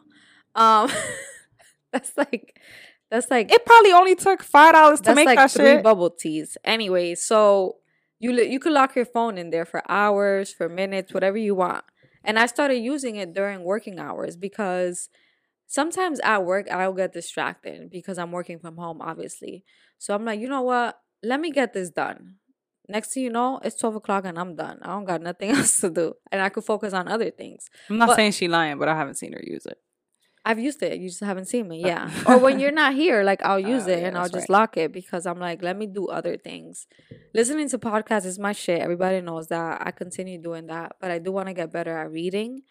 [0.56, 0.90] um
[1.92, 2.58] that's like
[3.10, 5.84] that's like It probably only took five dollars to make like that three shit.
[5.84, 7.78] bubble teas anyway so
[8.20, 11.84] you you could lock your phone in there for hours for minutes whatever you want
[12.24, 15.10] and i started using it during working hours because
[15.68, 19.64] sometimes at work i'll get distracted because i'm working from home obviously.
[19.98, 21.00] So i'm like you know what?
[21.24, 22.38] Let me get this done.
[22.90, 24.80] Next thing you know it's 12 o'clock and i'm done.
[24.82, 27.68] I don't got nothing else to do and i could focus on other things.
[27.90, 29.78] I'm not but- saying she lying, but I haven't seen her use it.
[30.44, 31.00] I've used it.
[31.00, 31.84] You just haven't seen me.
[31.84, 32.12] Uh, yeah.
[32.28, 34.50] or when you're not here, like I'll oh, use Oh, it yeah, and I'll just
[34.50, 34.60] right.
[34.62, 36.88] lock it because I'm like, let me do other things.
[37.34, 38.82] Listening to podcasts is my shit.
[38.82, 39.82] Everybody knows that.
[39.86, 42.64] I continue doing that, but I do want to get better at reading.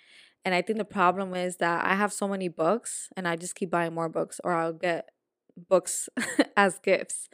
[0.45, 3.55] And I think the problem is that I have so many books and I just
[3.55, 5.11] keep buying more books or I'll get
[5.57, 6.09] books
[6.57, 7.29] as gifts.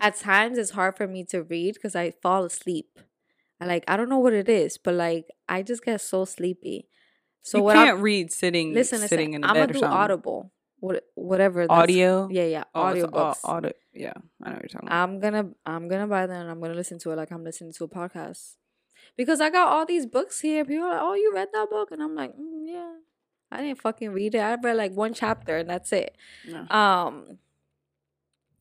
[0.00, 2.98] At times it's hard for me to read because I fall asleep.
[3.60, 6.88] I like I don't know what it is, but like I just get so sleepy.
[7.48, 9.34] So you what can't I'm, read sitting listen, sitting listen.
[9.36, 9.98] in the I'm bed gonna or do something.
[9.98, 11.66] Audible, what whatever.
[11.68, 12.28] Audio.
[12.30, 13.36] Yeah, yeah, Oh, it's audiobooks.
[13.44, 13.72] au- audio.
[13.92, 15.02] Yeah, I know what you're talking about.
[15.02, 17.72] I'm gonna I'm gonna buy them and I'm gonna listen to it like I'm listening
[17.74, 18.56] to a podcast.
[19.16, 20.64] Because I got all these books here.
[20.64, 22.92] People are like, "Oh, you read that book?" And I'm like, mm, "Yeah,
[23.50, 24.38] I didn't fucking read it.
[24.38, 26.68] I read like one chapter and that's it." No.
[26.68, 27.38] Um,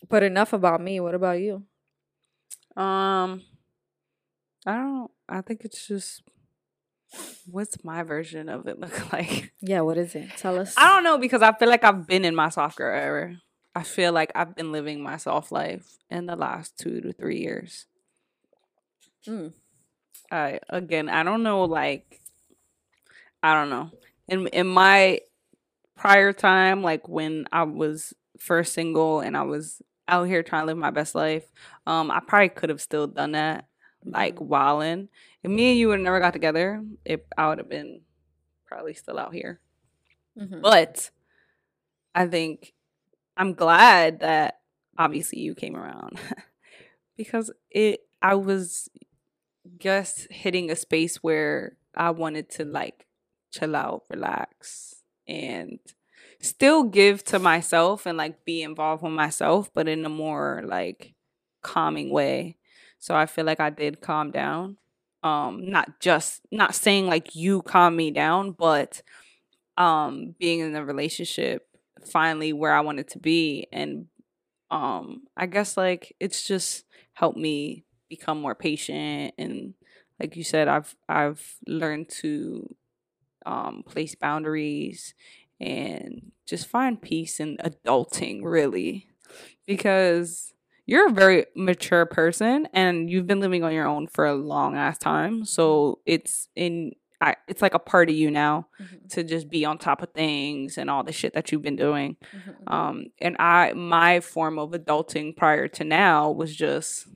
[0.10, 1.00] but enough about me.
[1.00, 1.64] What about you?
[2.76, 3.42] Um,
[4.66, 5.12] I don't.
[5.30, 6.22] I think it's just.
[7.50, 9.54] What's my version of it look like?
[9.62, 10.30] Yeah, what is it?
[10.38, 10.76] Tell us.
[10.78, 13.38] I don't know because I feel like I've been in my soft girl era.
[13.76, 17.40] I feel like I've been living my soft life in the last two to three
[17.40, 17.86] years.
[19.28, 19.54] Mm.
[20.32, 21.64] I again, I don't know.
[21.66, 22.20] Like,
[23.44, 23.92] I don't know.
[24.28, 25.22] In in my
[25.96, 30.68] prior time, like when I was first single and I was out here trying to
[30.68, 31.46] live my best life,
[31.86, 33.66] um, I probably could have still done that,
[34.04, 34.48] like Mm-hmm.
[34.48, 35.10] wilding.
[35.48, 38.02] If me and you would have never got together, it I would have been
[38.66, 39.62] probably still out here.
[40.38, 40.62] Mhm.
[40.62, 41.10] But
[42.14, 42.74] I think
[43.38, 44.60] I'm glad that
[44.98, 46.20] obviously you came around
[47.18, 48.90] because it I was
[49.80, 53.08] just hitting a space where I wanted to like
[53.52, 54.96] chill out, relax,
[55.30, 55.80] and
[56.42, 61.14] still give to myself and like be involved with myself, but in a more like
[61.62, 62.58] calming way.
[63.00, 64.76] So I feel like I did calm down.
[65.24, 69.02] Um, not just not saying like you calm me down, but
[69.78, 71.68] um being in a relationship
[72.12, 74.08] finally where I wanted to be and
[74.72, 79.74] um I guess like it's just helped me become more patient and
[80.20, 82.76] like you said I've I've learned to
[83.46, 85.14] um place boundaries
[85.60, 89.08] and just find peace in adulting really
[89.66, 90.54] because
[90.88, 94.76] you're a very mature person and you've been living on your own for a long
[94.76, 99.10] ass time so it's in I, it's like a part of you now Mhm.
[99.10, 102.16] to just be on top of things and all the shit that you've been doing
[102.34, 102.72] Mhm.
[102.72, 107.08] um and i my form of adulting prior to now was just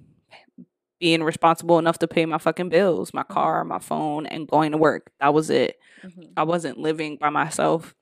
[0.99, 4.77] being responsible enough to pay my fucking bills my car my phone and going to
[4.77, 6.33] work that was it Mhm.
[6.37, 7.95] i wasn't living by myself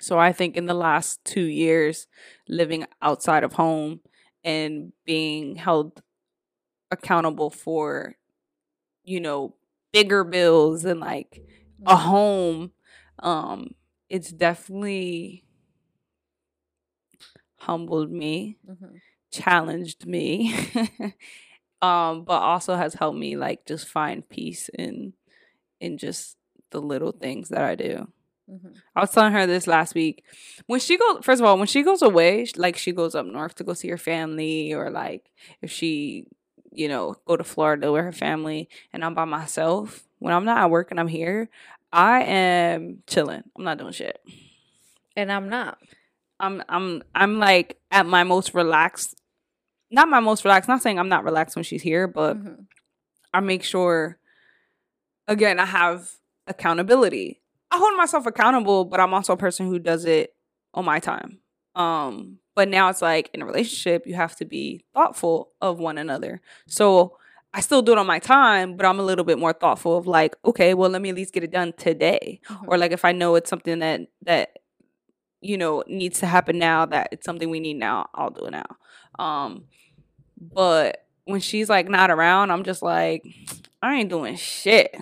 [0.00, 2.06] so i think in the last 2 years
[2.48, 4.00] living outside of home
[4.44, 6.02] and being held
[6.90, 8.16] accountable for
[9.04, 9.54] you know
[9.92, 11.42] bigger bills and like
[11.86, 12.72] a home
[13.20, 13.70] um
[14.10, 15.44] it's definitely
[17.56, 19.00] humbled me Mhm.
[19.30, 20.54] challenged me
[21.82, 25.12] um but also has helped me like just find peace in
[25.80, 26.36] in just
[26.70, 28.08] the little things that i do
[28.50, 28.74] Mhm.
[28.96, 30.24] I was telling her this last week.
[30.66, 33.54] When she goes, first of all, when she goes away, like she goes up north
[33.56, 35.30] to go see her family, or like
[35.62, 36.26] if she,
[36.72, 40.04] you know, go to Florida with her family, and I'm by myself.
[40.18, 41.48] When I'm not at work and I'm here,
[41.92, 43.42] I am chilling.
[43.56, 44.20] I'm not doing shit.
[45.16, 45.78] And I'm not.
[46.40, 49.14] I'm I'm I'm like at my most relaxed.
[49.90, 50.68] Not my most relaxed.
[50.68, 52.66] Not saying I'm not relaxed when she's here, but Mhm.
[53.34, 54.18] I make sure
[55.28, 56.10] again I have
[56.46, 57.41] accountability.
[57.72, 60.34] I hold myself accountable, but I'm also a person who does it
[60.74, 61.38] on my time.
[61.74, 65.96] Um but now it's like in a relationship you have to be thoughtful of one
[65.96, 66.42] another.
[66.66, 67.16] So
[67.54, 70.06] I still do it on my time, but I'm a little bit more thoughtful of
[70.06, 72.40] like, okay, well let me at least get it done today.
[72.46, 72.64] Mhm.
[72.68, 74.58] Or like if I know it's something that that
[75.40, 78.50] you know needs to happen now that it's something we need now, I'll do it
[78.50, 78.76] now.
[79.18, 79.64] Um
[80.38, 83.24] but when she's like not around, I'm just like,
[83.80, 84.94] I ain't doing shit.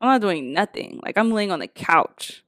[0.00, 1.00] I'm not doing nothing.
[1.02, 2.44] Like I'm laying on the couch.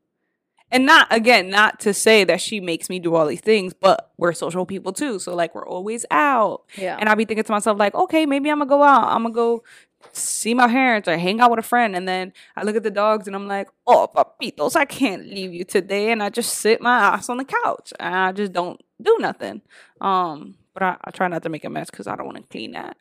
[0.73, 4.13] And not again, not to say that she makes me do all these things, but
[4.17, 5.19] we're social people too.
[5.19, 6.63] So like we're always out.
[6.77, 6.97] yeah.
[6.99, 9.09] And I'll be thinking to myself, like, okay, maybe I'm gonna go out.
[9.09, 9.65] I'm gonna go
[10.13, 11.97] see my parents or hang out with a friend.
[11.97, 15.53] And then I look at the dogs and I'm like, oh, papitos, I can't leave
[15.53, 16.13] you today.
[16.13, 19.63] And I just sit my ass on the couch and I just don't do nothing.
[20.01, 22.45] Um, but I, I try not to make a mess because I don't want to
[22.45, 22.97] clean that.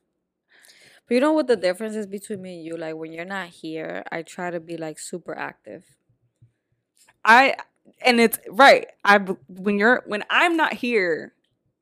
[1.09, 2.77] But you know what the difference is between me and you?
[2.77, 5.83] Like when you're not here, I try to be like super active.
[7.25, 7.55] I
[8.05, 8.87] and it's right.
[9.03, 9.17] I
[9.47, 11.33] when you're when I'm not here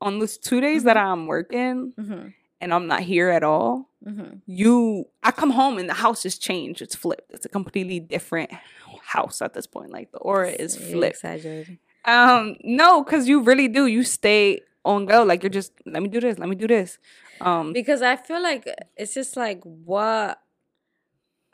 [0.02, 2.28] on those two days that I'm working Mm-hmm.
[2.62, 4.38] and I'm not here at all, Mm-hmm.
[4.46, 6.82] you I come home and the house is changed.
[6.82, 7.32] It's flipped.
[7.34, 8.52] It's a completely different
[9.02, 9.92] house at this point.
[9.92, 11.16] Like the aura is flipped.
[11.18, 11.80] Exaggerating.
[12.06, 13.88] Um, no, because you really do.
[13.88, 15.24] You stay on go.
[15.24, 16.98] Like you're just let me do this, let me do this.
[17.42, 20.40] Um, because I feel like it's just like what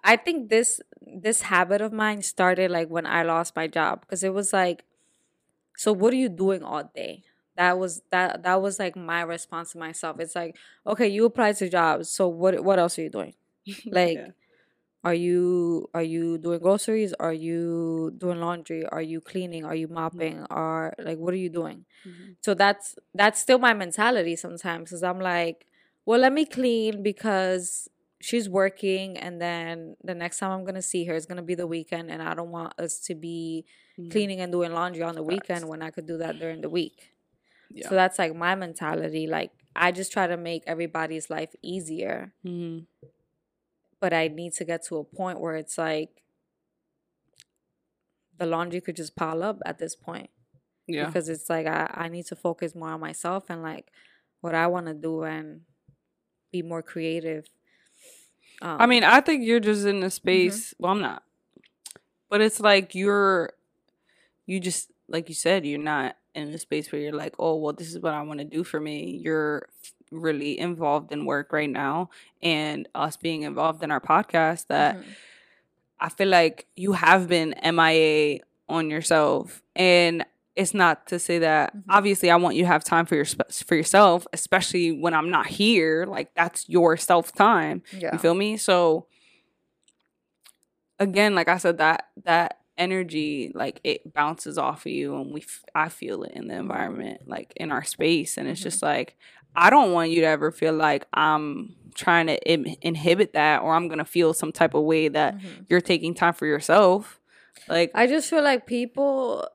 [0.04, 4.24] I think this this habit of mine started like when I lost my job because
[4.24, 4.84] it was like,
[5.78, 7.24] so what are you doing all day?
[7.58, 10.20] That was that that was like my response to myself.
[10.20, 13.34] It's like, okay, you applied to jobs, so what what else are you doing?
[13.92, 14.32] Like, yeah.
[15.04, 17.14] are you are you doing groceries?
[17.20, 18.86] Are you doing laundry?
[18.86, 19.66] Are you cleaning?
[19.66, 20.46] Are you mopping?
[20.50, 21.86] Are like what are you doing?
[22.08, 22.36] Mhm.
[22.42, 25.66] So that's that's still my mentality sometimes because I'm like,
[26.06, 27.88] well, let me clean because
[28.22, 31.68] she's working, and then the next time I'm gonna see her is gonna be the
[31.68, 33.66] weekend, and I don't want us to be
[33.98, 34.12] Mhm.
[34.12, 37.12] cleaning and doing laundry on the weekend when I could do that during the week.
[37.70, 37.90] Yeah.
[37.90, 39.28] So that's like my mentality.
[39.28, 42.86] Like I just try to make everybody's life easier, Mhm.
[44.00, 46.24] but I need to get to a point where it's like
[48.38, 50.30] the laundry could just pile up at this point.
[50.86, 51.06] Yeah.
[51.06, 53.90] because it's like I, I need to focus more on myself and like
[54.42, 55.62] what I want to do and
[56.54, 57.50] be more creative.
[58.62, 60.74] Um, I mean, I think you're just in a space.
[60.80, 61.24] Well, I'm not,
[62.30, 63.52] but it's like you're,
[64.46, 67.74] you just like you said, you're not in a space where you're like, oh, well,
[67.74, 69.20] this is what I want to do for me.
[69.22, 69.68] You're
[70.12, 72.10] really involved in work right now,
[72.42, 74.68] and us being involved in our podcast.
[74.68, 75.04] That mhm.
[76.00, 78.40] I feel like you have been MIA
[78.70, 80.24] on yourself, and
[80.56, 81.76] it's not to say that.
[81.76, 81.84] Mhm.
[81.90, 85.48] Obviously, I want you to have time for your for yourself, especially when I'm not
[85.48, 86.06] here.
[86.08, 87.82] Like that's your self time.
[87.98, 88.58] yeah, You feel me?
[88.58, 89.08] So
[91.00, 95.42] again, like I said, that that energy like it bounces off of you, and we
[95.42, 98.64] f- I feel it in the environment, like in our space, and it's Mhm.
[98.64, 99.16] just like
[99.56, 103.74] I don't want you to ever feel like I'm trying to Im- inhibit that, or
[103.76, 105.66] I'm gonna feel some type of way that Mhm.
[105.70, 107.20] you're taking time for yourself.
[107.68, 109.48] Like I just feel like people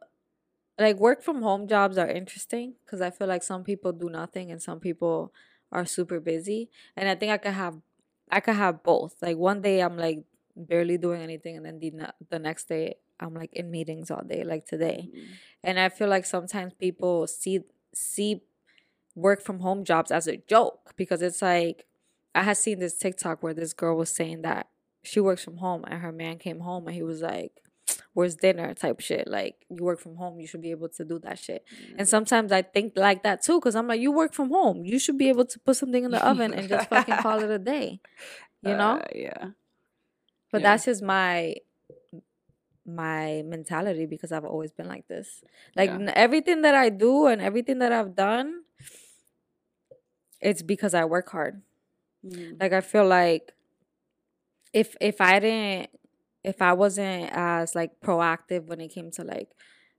[0.78, 4.50] like work from home jobs are interesting because I feel like some people do nothing
[4.50, 5.32] and some people
[5.72, 7.76] are super busy, and I think I could have
[8.30, 9.16] I could have both.
[9.20, 10.24] Like one day I'm like
[10.56, 14.44] barely doing anything, and then the the next day I'm like in meetings all day,
[14.44, 15.08] like today.
[15.08, 15.32] Mm-hmm.
[15.64, 17.60] And I feel like sometimes people see
[17.94, 18.42] see
[19.14, 21.86] work from home jobs as a joke because it's like
[22.34, 24.68] I had seen this TikTok where this girl was saying that
[25.02, 27.62] she works from home and her man came home and he was like,
[28.12, 28.74] Where's dinner?
[28.74, 29.26] type shit.
[29.28, 31.64] Like, you work from home, you should be able to do that shit.
[31.96, 34.84] And sometimes I think like that too, because I'm like, you work from home.
[34.84, 37.50] You should be able to put something in the oven and just fucking call it
[37.50, 38.00] a day.
[38.62, 38.98] You know?
[38.98, 39.44] Uh, yeah.
[40.50, 40.70] But Yeah.
[40.70, 41.56] that's just my
[42.86, 45.42] my mentality because I've always been like this.
[45.76, 46.10] Like Yeah.
[46.16, 48.62] everything that I do and everything that I've done,
[50.40, 51.62] it's because I work hard.
[52.24, 52.60] Mm.
[52.60, 53.52] Like I feel like
[54.72, 55.90] if if I didn't
[56.48, 59.50] if I wasn't as like proactive when it came to like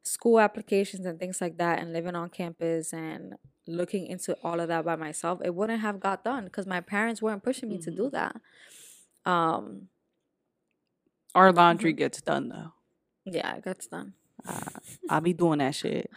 [0.03, 3.35] school applications and things like that and living on campus and
[3.67, 7.21] looking into all of that by myself, it wouldn't have got done because my parents
[7.21, 8.35] weren't pushing me to do that.
[9.25, 9.89] Um
[11.35, 12.73] Our laundry gets done though.
[13.25, 14.13] yeah, it gets done.
[15.09, 16.09] I'll be doing that shit.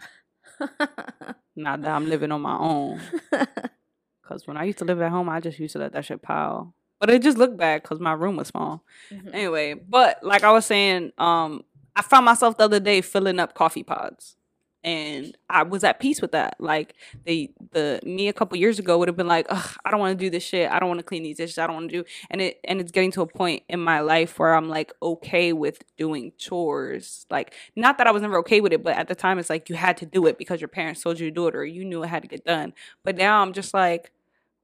[1.55, 3.01] Not that I'm living on my own.
[4.27, 6.21] Cause when I used to live at home, I just used to let that shit
[6.23, 6.73] pile.
[7.03, 8.81] But it just looked bad because my room was small.
[9.11, 9.33] Mhm.
[9.33, 11.65] Anyway, but like I was saying, um,
[11.97, 14.37] I found myself the other day filling up coffee pods.
[14.85, 16.55] And I was at peace with that.
[16.59, 19.99] Like the the me a couple years ago would have been like, Ugh, I don't
[19.99, 20.71] want to do this shit.
[20.71, 21.57] I don't want to clean these dishes.
[21.57, 23.99] I don't want to do and it and it's getting to a point in my
[23.99, 27.25] life where I'm like okay with doing chores.
[27.29, 29.69] Like not that I was never okay with it, but at the time it's like
[29.69, 31.83] you had to do it because your parents told you to do it or you
[31.83, 32.73] knew it had to get done.
[33.03, 34.11] But now I'm just like,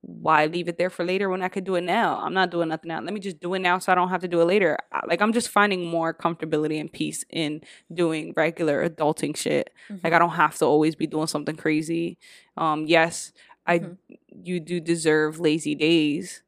[0.02, 2.20] why leave it there for later when I could do it now?
[2.20, 3.02] I'm not doing nothing now.
[3.02, 4.78] Let me just do it now so I don't have to do it later.
[5.06, 7.62] Like I'm just finding more comfortability and peace in
[7.94, 9.72] doing regular adulting shit.
[10.04, 12.18] Like I don't have to always be doing something crazy.
[12.56, 13.34] Um yes,
[13.68, 13.98] I Mhm.
[14.44, 16.44] you do deserve lazy days.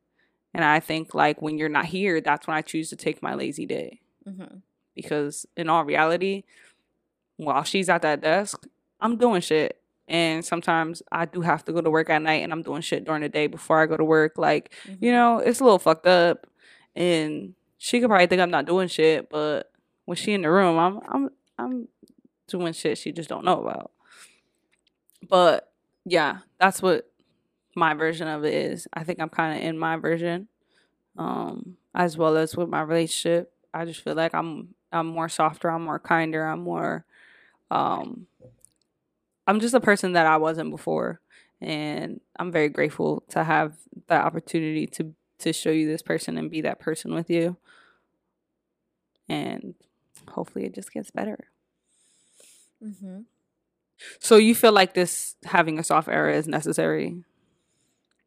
[0.54, 3.34] And I think like when you're not here, that's when I choose to take my
[3.36, 4.62] lazy day Mhm.
[4.96, 6.44] because in all reality,
[7.38, 8.66] while she's at that desk,
[9.00, 9.81] I'm doing shit.
[10.08, 13.06] And sometimes I do have to go to work at night and I'm doing shit
[13.06, 14.38] during the day before I go to work.
[14.38, 15.14] Like, you Mhm.
[15.14, 16.48] know, it's a little fucked up.
[16.96, 19.72] And she could probably think I'm not doing shit, but
[20.06, 21.88] when she in the room, I'm I'm I'm
[22.48, 23.92] doing shit she just don't know about.
[25.28, 25.72] But
[26.06, 27.10] yeah, that's what
[27.76, 28.88] my version of it is.
[28.94, 30.48] I think I'm kind of in my version,
[31.18, 33.54] um, as well as with my relationship.
[33.74, 35.70] I just feel like I'm I'm more softer.
[35.70, 36.44] I'm more kinder.
[36.46, 37.06] I'm more,
[37.70, 38.28] um,
[39.52, 41.20] I'm just a person that I wasn't before,
[41.60, 43.76] and I'm very grateful to have
[44.08, 47.58] the opportunity to to show you this person and be that person with you.
[49.28, 49.76] And
[50.30, 51.50] hopefully, it just gets better.
[52.82, 53.24] Mm-hmm.
[54.20, 57.18] So you feel like this having a soft era is necessary?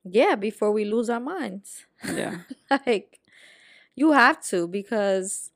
[0.05, 1.87] Yeah, before we lose our minds.
[2.07, 2.41] Yeah.
[2.87, 3.19] like
[3.95, 5.51] you have to because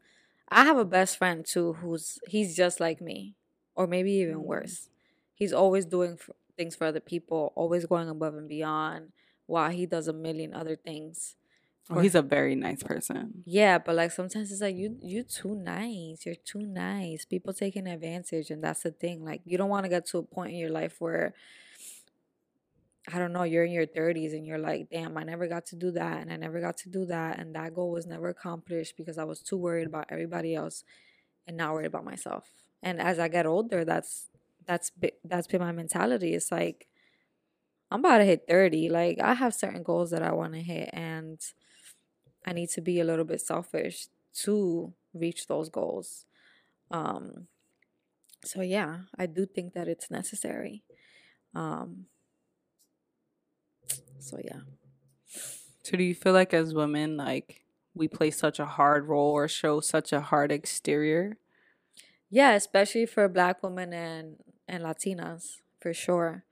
[0.48, 3.34] I have a best friend too who's he's just like me
[3.74, 4.88] or maybe even worse.
[5.38, 9.12] He's always doing f- things for other people, always going above and beyond
[9.46, 11.36] while he does a million other things.
[11.90, 13.44] Oh, he's a very nice person.
[13.46, 16.26] Yeah, but like sometimes it's like you you too nice.
[16.26, 17.24] You're too nice.
[17.24, 19.24] People taking advantage and that's the thing.
[19.24, 21.32] Like you don't want to get to a point in your life where
[23.10, 25.76] I don't know, you're in your 30s and you're like, damn, I never got to
[25.76, 28.98] do that and I never got to do that and that goal was never accomplished
[28.98, 30.84] because I was too worried about everybody else
[31.46, 32.50] and not worried about myself.
[32.82, 34.27] And as I get older, that's
[34.68, 36.34] that's bi- that's been my mentality.
[36.34, 36.86] It's like
[37.90, 38.90] I'm about to hit 30.
[38.90, 41.40] Like I have certain goals that I want to hit and
[42.46, 44.08] I need to be a little bit selfish
[44.44, 46.26] to reach those goals.
[46.90, 47.48] Um
[48.44, 50.84] so yeah, I do think that it's necessary.
[51.54, 52.06] Um
[54.20, 54.60] so yeah.
[55.82, 57.64] So do you feel like as women, like
[57.94, 61.38] we play such a hard role or show such a hard exterior?
[62.30, 64.36] Yeah, especially for a black women and
[64.68, 66.44] and Latinas, for sure.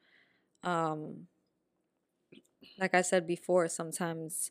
[0.62, 1.28] Um
[2.78, 4.50] like I said before, sometimes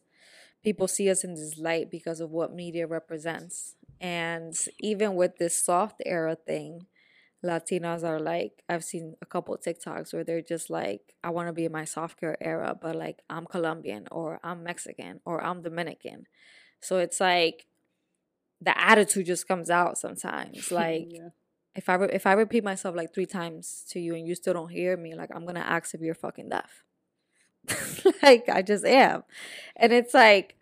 [0.64, 3.76] people see us in this light because of what media represents.
[4.02, 6.88] And even with this soft era thing,
[7.44, 11.48] Latinas are like, I've seen a couple of TikToks where they're just like, I want
[11.48, 15.44] to be in my soft care era, but like I'm Colombian or I'm Mexican or
[15.44, 16.26] I'm Dominican.
[16.82, 17.68] So it's like
[18.62, 20.72] the attitude just comes out sometimes.
[20.72, 21.30] Like Yeah.
[21.76, 24.54] If I re- if I repeat myself like three times to you and you still
[24.54, 26.84] don't hear me, like I'm gonna ask if you're fucking deaf.
[28.24, 29.24] like I just am,
[29.76, 30.56] and it's like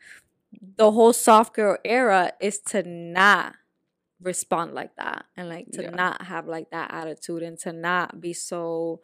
[0.77, 3.55] the whole soft girl era is to not
[4.21, 5.89] respond like that and like to Yeah.
[5.89, 9.01] not have like that attitude and to not be so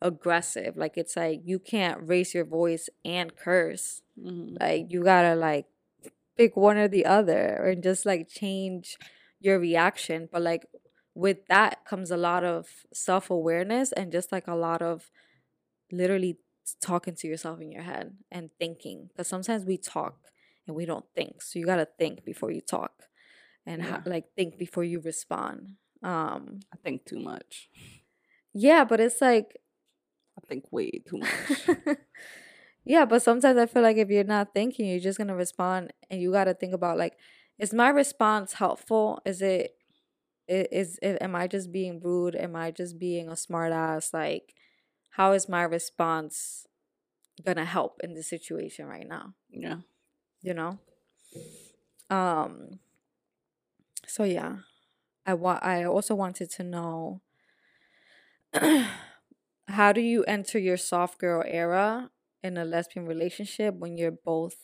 [0.00, 0.76] aggressive.
[0.76, 4.00] Like it's like you can't raise your voice and curse.
[4.18, 4.58] Mhm.
[4.60, 5.66] Like you gotta like
[6.36, 8.96] pick one or the other and just like change
[9.40, 10.28] your reaction.
[10.32, 10.66] But like
[11.14, 15.10] with that comes a lot of self awareness and just like a lot of
[15.92, 16.38] literally
[16.82, 19.08] talking to yourself in your head and thinking.
[19.08, 20.16] Because sometimes we talk
[20.66, 21.42] and we don't think.
[21.42, 23.04] So you gotta think before you talk
[23.66, 25.76] and ha- like think before you respond.
[26.02, 27.68] Um I think too much.
[28.52, 29.56] yeah, but it's like
[30.38, 31.98] I think way too much.
[32.84, 36.20] yeah, but sometimes I feel like if you're not thinking, you're just gonna respond, and
[36.20, 37.14] you got to think about like,
[37.58, 39.20] is my response helpful?
[39.24, 39.76] Is it,
[40.50, 42.36] i- is, am I just being rude?
[42.36, 44.12] Am I just being a smart ass?
[44.12, 44.54] Like,
[45.10, 46.66] how is my response
[47.44, 49.34] gonna help in this situation right now?
[49.50, 49.78] yeah.
[50.42, 50.78] You know.
[52.10, 52.78] Um.
[54.06, 54.58] So yeah,
[55.26, 55.64] I want.
[55.64, 57.22] I also wanted to know.
[59.68, 62.10] How do you enter your soft girl era
[62.42, 64.56] in a lesbian relationship when you're both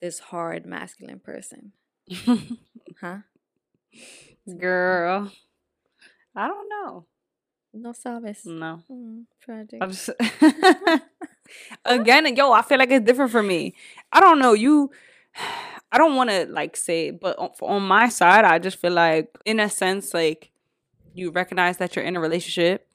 [0.00, 1.72] this hard masculine person?
[3.00, 3.18] Huh?
[4.58, 5.32] Girl.
[6.34, 7.06] I don't know.
[7.74, 8.44] No sabes.
[8.44, 8.82] No.
[8.90, 9.78] Mm, tragic.
[9.80, 10.10] I'm just
[11.84, 13.74] again, yo, I feel like it's different for me.
[14.12, 14.52] I don't know.
[14.52, 14.90] You,
[15.92, 19.36] I don't want to like say, but on, on my side, I just feel like,
[19.44, 20.50] in a sense, like
[21.14, 22.88] you recognize that you're in a relationship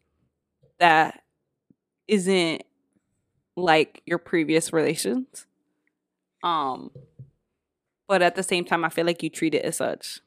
[0.79, 1.23] that
[2.07, 2.63] isn't
[3.55, 5.45] like your previous relations.
[6.43, 6.91] Um,
[8.07, 10.21] but at the same time, I feel like you treat it as such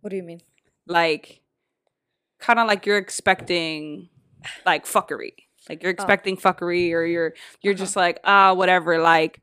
[0.00, 0.40] What do you mean?
[0.86, 1.40] Like
[2.38, 4.08] kind of like you're expecting
[4.64, 5.32] like fuckery
[5.68, 7.78] like you're expecting fuckery or you're you're Uh-huh.
[7.84, 9.40] just like ah whatever like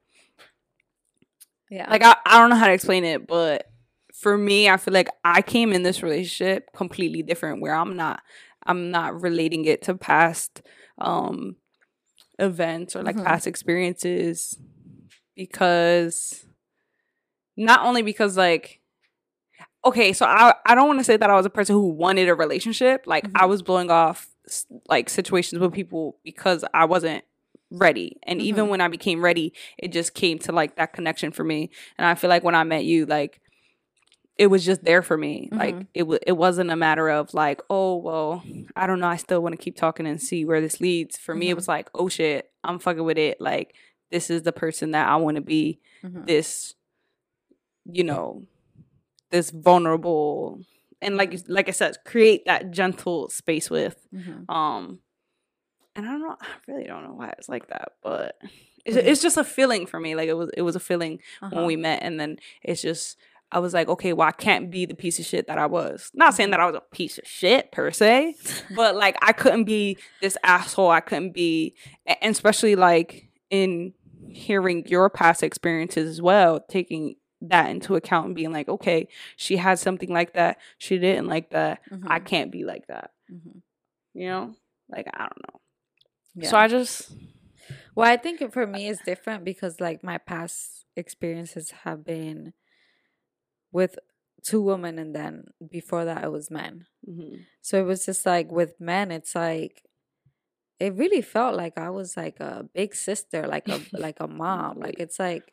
[1.70, 1.90] Yeah.
[1.90, 3.68] like I, I don't know how to explain it but
[4.14, 8.22] for me i feel like i came in this relationship completely different where i'm not
[8.66, 10.62] i'm not relating it to past
[11.00, 11.56] um
[12.38, 13.26] events or like Mhm.
[13.26, 14.58] past experiences
[15.36, 16.46] because
[17.58, 18.80] not only because like
[19.86, 22.28] okay so i i don't want to say that i was a person who wanted
[22.30, 23.50] a relationship like i Mhm.
[23.50, 24.28] was blowing off
[24.90, 27.24] like situations with people because i wasn't
[27.72, 28.70] ready and even Mhm.
[28.70, 32.14] when i became ready it just came to like that connection for me and i
[32.16, 33.40] feel like when i met you like
[34.38, 35.88] it was just there for me like Mhm.
[35.94, 38.44] it w- it wasn't a matter of like oh well
[38.76, 41.34] i don't know i still want to keep talking and see where this leads for
[41.36, 41.56] me it Mhm.
[41.56, 43.74] was like oh shit i'm fucking with it like
[44.12, 46.26] this is the person that i want to be Mhm.
[46.28, 46.76] this
[47.86, 48.44] you know
[49.34, 50.60] this vulnerable
[51.02, 54.50] and like like i said create that gentle space with Mhm.
[54.50, 55.00] um
[55.96, 58.38] and i don't know i really don't know why it's like that but
[58.86, 59.04] it's, Mhm.
[59.06, 61.66] it's just a feeling for me like it was it was a feeling when Uh-huh.
[61.66, 63.18] we met and then it's just
[63.52, 66.10] I was like, okay, well, I can't be the piece of shit that I was.
[66.16, 68.34] Not saying that I was a piece of shit per se,
[68.76, 70.90] but like I couldn't be this asshole.
[70.90, 71.76] I couldn't be,
[72.08, 73.94] and especially like in
[74.28, 77.14] hearing your past experiences as well, taking
[77.44, 80.58] that into account and being like, okay, she had something like that.
[80.78, 81.82] She didn't like that.
[81.92, 82.08] Mm-hmm.
[82.10, 83.12] I can't be like that.
[84.14, 84.56] You know?
[84.90, 85.60] Like, I don't know.
[86.36, 86.50] Yeah.
[86.50, 87.16] So I just,
[87.96, 92.54] well, I think for me it's different because like my past experiences have been
[93.72, 93.98] with
[94.44, 96.86] two women and then before that it was men.
[97.08, 97.46] mhm.
[97.62, 99.84] So it was just like with men, it's like
[100.80, 104.80] it really felt like I was like a big sister, like a like a mom.
[104.80, 105.53] Like it's like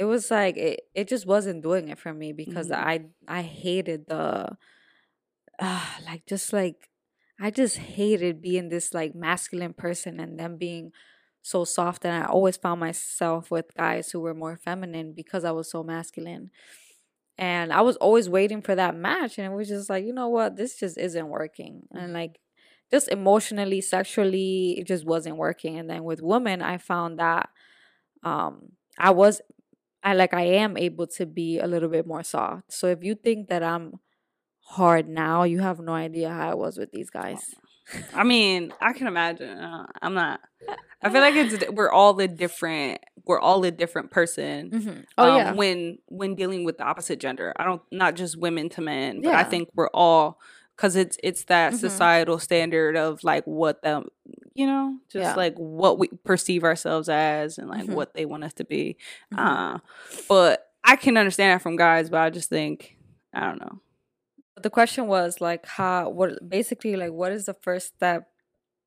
[0.00, 2.74] it was like it, it just wasn't doing it for me because Mhm.
[2.74, 4.56] I I hated the
[5.58, 6.88] uh, like just like
[7.40, 10.92] I just hated being this like masculine person and them being
[11.42, 15.52] so soft and I always found myself with guys who were more feminine because I
[15.52, 16.50] was so masculine.
[17.38, 20.28] And I was always waiting for that match and it was just like, you know
[20.28, 21.82] what, this just isn't working.
[21.92, 22.40] And like
[22.90, 25.78] just emotionally, sexually, it just wasn't working.
[25.78, 27.50] And then with women, I found that
[28.22, 29.40] um I was
[30.02, 32.72] I like I am able to be a little bit more soft.
[32.72, 34.00] So if you think that I'm
[34.60, 37.54] hard now, you have no idea how I was with these guys.
[38.14, 39.58] I mean, I can imagine.
[39.58, 40.40] Uh, I'm not.
[41.02, 43.00] I feel like it's we're all a different.
[43.26, 44.70] We're all a different person.
[44.70, 45.00] Mm-hmm.
[45.18, 45.52] Oh um, yeah.
[45.52, 49.34] When when dealing with the opposite gender, I don't not just women to men, but
[49.34, 50.38] I think we're all
[50.80, 51.78] because it's it's that Mhm.
[51.78, 54.02] societal standard of like what the
[54.54, 55.34] you know just Yeah.
[55.34, 57.94] like what we perceive ourselves as and like Mhm.
[57.94, 58.96] what they want us to be.
[59.30, 59.38] Mhm.
[59.38, 59.78] Uh,
[60.26, 62.96] but I can understand that from guys, but I just think
[63.34, 63.80] I don't know.
[64.54, 68.30] But the question was like how what basically like what is the first step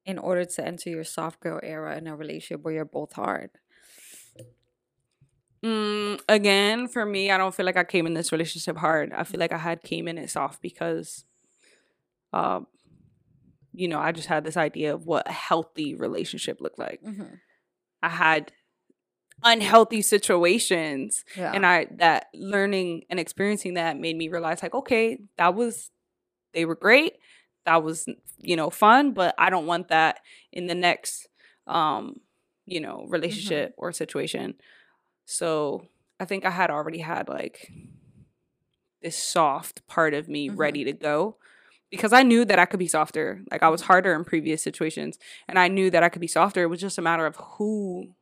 [0.03, 3.51] in order to enter your soft girl era in a relationship where you're both hard?
[5.63, 9.13] Mm, again, for me, I don't feel like I came in this relationship hard.
[9.13, 11.23] I feel like I had came in it soft because,
[12.33, 12.67] um,
[13.71, 17.01] you know, I just had this idea of what a healthy relationship looked like.
[17.03, 17.35] Mm-hmm.
[18.03, 18.51] I had
[19.43, 21.51] unhealthy situations, Yeah.
[21.53, 25.89] and I that learning and experiencing that made me realize, like, okay, that was
[26.53, 27.13] they were great.
[27.65, 28.05] That was
[28.39, 30.19] you know fun, but I don't want that
[30.51, 31.27] in the next,
[31.67, 32.19] um,
[32.65, 34.55] you know, relationship or situation.
[35.25, 35.87] So
[36.19, 37.71] I think I had already had like
[39.01, 40.57] this soft part of me Mhm.
[40.57, 41.37] ready to go
[41.93, 43.41] because I knew that I could be softer.
[43.51, 45.17] Like I was harder in previous situations
[45.47, 46.63] and I knew that I could be softer.
[46.63, 48.15] It was just a matter of who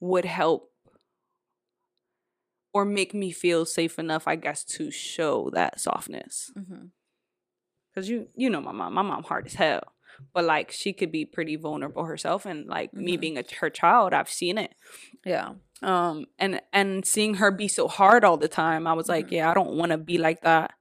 [0.00, 0.70] would help
[2.72, 6.50] or make me feel safe enough, I guess, to show that softness.
[6.56, 6.84] mm-hmm.
[7.94, 9.82] Cause you you know my mom, my mom hard as hell.
[10.34, 13.20] But like she could be pretty vulnerable herself and like me Mhm.
[13.20, 14.74] being a her child, I've seen it
[15.24, 15.54] Yeah.
[15.82, 19.32] um and and seeing her be so hard all the time i was like Mhm.
[19.38, 20.72] yeah i don't want to be like that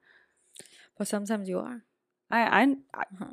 [0.98, 1.84] But sometimes you are.
[2.32, 2.62] I i
[2.94, 3.26] I, Uh-huh.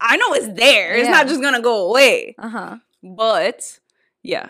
[0.00, 2.76] I know it's there it's not just gonna go away Uh-huh.
[3.02, 3.78] but
[4.22, 4.48] yeah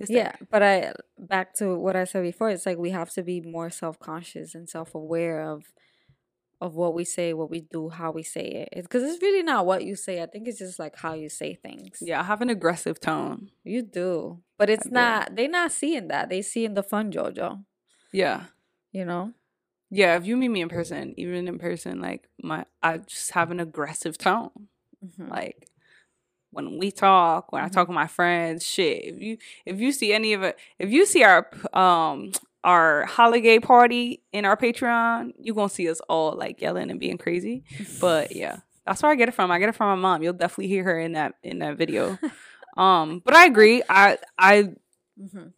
[0.00, 2.50] it's Yeah, but I back to what I said before.
[2.50, 5.64] It's like we have to be more self conscious and self aware of
[6.60, 8.82] of what we say, what we do, how we say it.
[8.84, 10.22] Because it's really not what you say.
[10.22, 11.98] I think it's just like how you say things.
[12.00, 14.90] yeah i have an aggressive tone you do, but it's do.
[14.94, 15.34] not.
[15.34, 16.28] They're not seeing that.
[16.28, 17.64] They see in the fun JoJo.
[18.12, 18.44] yeah
[18.92, 19.32] You know.
[19.90, 23.50] Yeah if you meet me in person even in person like my i just have
[23.50, 24.50] an aggressive tone
[25.04, 25.30] Mhm.
[25.30, 25.68] like
[26.50, 27.72] when we talk when i Mhm.
[27.72, 31.04] talk with my friends shit if you if you see any of it if you
[31.06, 32.32] see our um
[32.64, 37.18] our holiday party in our patreon you're gonna see us all like yelling and being
[37.18, 37.64] crazy
[38.00, 40.32] but yeah that's where i get it from i get it from my mom you'll
[40.32, 42.18] definitely hear her in that in that video
[42.76, 44.70] um but i agree i i
[45.20, 45.52] Mhm.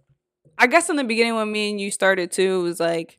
[0.58, 3.18] i guess in the beginning when me and you started too it was like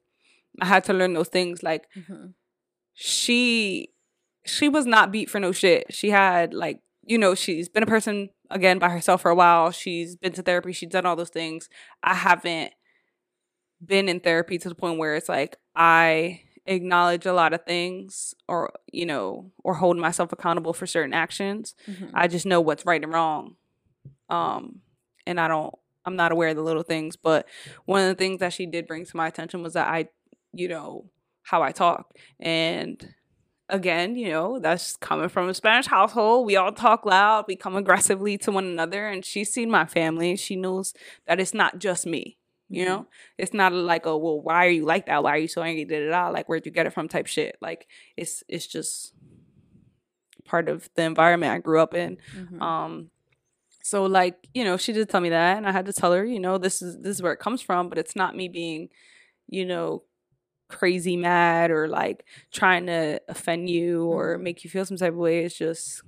[0.60, 2.34] i had to learn those things like Mhm.
[2.94, 3.90] she
[4.46, 5.86] she was not beat for no shit.
[5.94, 9.72] She had like you know she's been a person again by herself for a while.
[9.72, 10.74] She's been to therapy.
[10.74, 11.70] She's done all those things.
[12.04, 12.74] I haven't
[13.86, 18.34] been in therapy to the point where it's like I acknowledge a lot of things
[18.48, 21.76] or you know or hold myself accountable for certain actions.
[21.88, 22.12] Mhm.
[22.14, 23.56] I just know what's right and wrong.
[24.30, 24.82] Um
[25.26, 25.74] and I don't
[26.06, 27.48] I'm not aware of the little things, but
[27.86, 30.08] one of the things that she did bring to my attention was that I
[30.54, 31.10] you know
[31.44, 33.14] how I talk and
[33.70, 36.46] again, you know, that's coming from a Spanish household.
[36.46, 40.36] We all talk loud, we come aggressively to one another, and she's seen my family.
[40.36, 40.94] She knows
[41.26, 42.38] that it's not just me.
[42.68, 45.24] You know, it's not like, oh, well, why are you like that?
[45.24, 45.84] Why are you so angry?
[45.84, 46.30] Da, da, da.
[46.30, 47.10] Like, where'd you get it from?
[47.10, 47.58] Type shit.
[47.62, 47.86] Like,
[48.16, 49.14] it's it's just
[50.46, 52.18] part of the environment I grew up in.
[52.34, 52.62] Mhm.
[52.62, 53.10] Um,
[53.84, 56.24] so like, you know, she did tell me that, and I had to tell her,
[56.24, 58.90] you know, this is this is where it comes from, but it's not me being,
[59.48, 60.04] you know,
[60.72, 64.44] crazy mad or like trying to offend you or Mm-hmm.
[64.44, 65.44] make you feel some type of way.
[65.46, 66.02] It's just,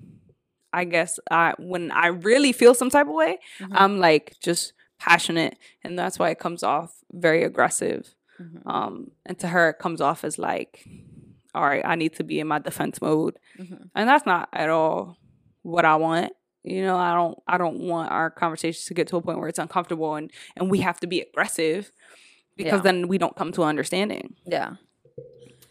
[0.72, 3.68] I guess, I when I really feel some type of way, Mhm.
[3.72, 8.16] I'm like just passionate, and that's why it comes off very aggressive.
[8.41, 8.66] Mhm.
[8.66, 10.86] Um, and to her, it comes off as like,
[11.53, 13.89] all right, I need to be in my defense mode, Mhm.
[13.95, 15.18] and that's not at all
[15.61, 16.34] what I want.
[16.64, 19.49] You know, I don't, I don't want our conversations to get to a point where
[19.49, 21.91] it's uncomfortable and and we have to be aggressive
[22.56, 22.82] because Yeah.
[22.91, 24.36] then we don't come to understanding.
[24.45, 24.76] Yeah.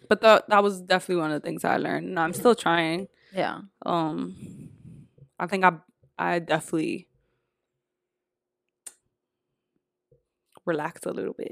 [0.09, 3.09] But that that was definitely one of the things I learned, and I'm still trying.
[3.35, 3.61] Yeah.
[3.87, 4.37] Um,
[5.39, 5.72] I think I
[6.18, 7.09] I definitely
[10.66, 11.51] relax a little bit.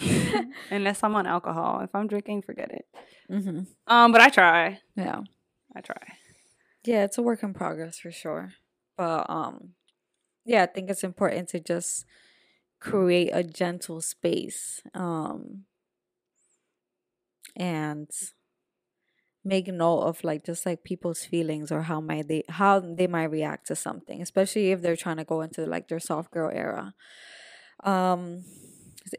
[0.70, 1.80] Unless I'm on alcohol.
[1.80, 2.86] If I'm drinking, forget it.
[3.28, 4.80] hmm Um, but I try.
[4.96, 5.20] Yeah.
[5.74, 6.02] I try.
[6.84, 8.52] Yeah, it's a work in progress for sure.
[8.96, 9.70] But um
[10.44, 12.04] yeah, I think it's important to just
[12.84, 14.82] create a gentle space.
[14.94, 15.64] Um
[17.56, 18.10] and
[19.44, 23.24] make note of like just like people's feelings or how might they how they might
[23.30, 26.94] react to something, especially if they're trying to go into like their soft girl era.
[27.84, 28.44] Um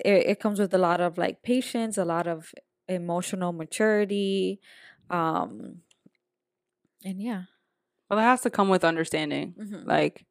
[0.04, 2.54] it, it comes with a lot of like patience, a lot of
[2.88, 4.60] emotional maturity.
[5.10, 5.82] Um
[7.04, 7.44] and yeah.
[8.10, 9.56] Well, it has to come with understanding.
[9.60, 9.88] Mhm.
[9.88, 10.26] Like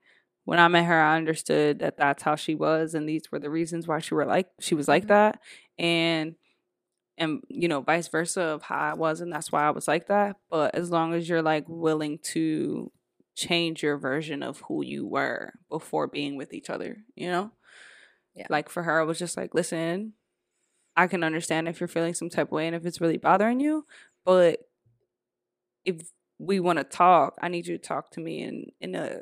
[0.44, 3.50] when I met her, I understood that that's how she was, and these were the
[3.50, 5.08] reasons why she were like she was like Mhm.
[5.08, 5.40] that,
[5.78, 6.36] and
[7.18, 10.08] and you know vice versa of how I was, and that's why I was like
[10.08, 10.36] that.
[10.50, 12.92] But as long as you're like willing to
[13.36, 17.52] change your version of who you were before being with each other, you know,
[18.34, 18.46] Yeah.
[18.50, 20.14] like for her, it was just like, listen,
[20.96, 23.60] I can understand if you're feeling some type of way and if it's really bothering
[23.60, 23.86] you,
[24.24, 24.60] but
[25.84, 29.20] if we want to talk, I need you to talk to me in in a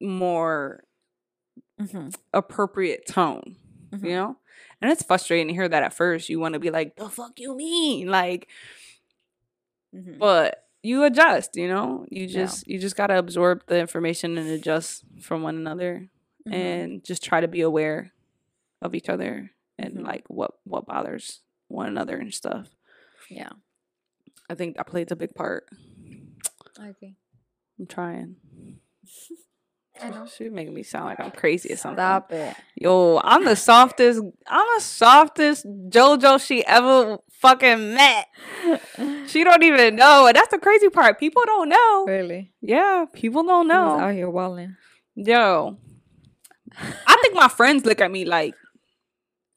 [0.00, 0.84] more
[1.80, 2.14] Mhm.
[2.32, 3.56] appropriate tone,
[3.90, 4.04] Mhm.
[4.04, 4.36] you know?
[4.80, 6.28] And it's frustrating to hear that at first.
[6.28, 8.08] You want to be like, the fuck you mean?
[8.08, 8.48] Like,
[9.94, 10.18] Mhm.
[10.18, 12.06] but you adjust, you know?
[12.10, 12.44] You Yeah.
[12.44, 16.08] just you just gotta absorb the information and adjust from one another
[16.46, 16.52] Mhm.
[16.52, 18.12] and just try to be aware
[18.82, 20.04] of each other and Mhm.
[20.04, 22.74] like what what bothers one another and stuff.
[23.30, 23.50] yeah,
[24.48, 25.68] I think that plays a big part.
[26.78, 27.16] I agree.
[27.78, 28.36] I'm trying.
[30.02, 30.26] I.
[30.26, 31.96] She making me sound like I'm crazy or something.
[31.96, 32.54] Stop it.
[32.76, 34.20] Yo, I'm the softest.
[34.46, 38.26] I'm the softest JoJo she ever fucking met.
[39.28, 41.20] She don't even know, and that's the crazy part.
[41.20, 42.04] People don't know.
[42.08, 42.52] Really?
[42.62, 43.98] Yeah, people don't know.
[43.98, 44.76] out here walling.
[45.14, 45.76] Yo,
[47.06, 48.54] I think my friends look at me like,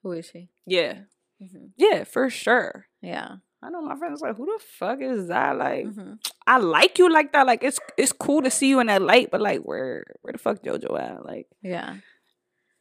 [0.03, 0.49] Who is she?
[0.65, 0.93] yeah,
[1.39, 2.87] hmm yeah, for sure.
[3.01, 3.35] Yeah.
[3.63, 5.57] I know my friends like, who the fuck is that?
[5.57, 6.13] Like, hmm
[6.47, 7.45] I like you like that.
[7.45, 10.39] Like, it's it's cool to see you in that light, but like, where where the
[10.39, 11.25] fuck JoJo at?
[11.25, 11.95] Like, Yeah.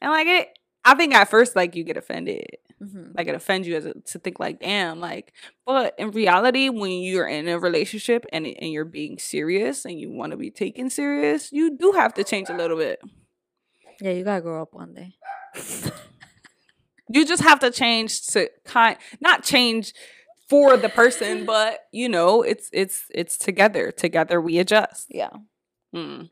[0.01, 0.49] and like it.
[0.83, 2.45] I think at first, like, you get offended.
[2.79, 5.33] hmm like it offends you as a, to think like damn like
[5.67, 10.09] but in reality when you're in a relationship and and you're being serious and you
[10.09, 12.99] want to be taken serious you do have to change a little bit
[14.01, 15.13] Yeah, you gotta grow up one day.
[17.09, 19.93] you just have to change to kind not change
[20.51, 25.35] for the person but you know it's it's it's together together we adjust Yeah.
[25.95, 26.29] mm.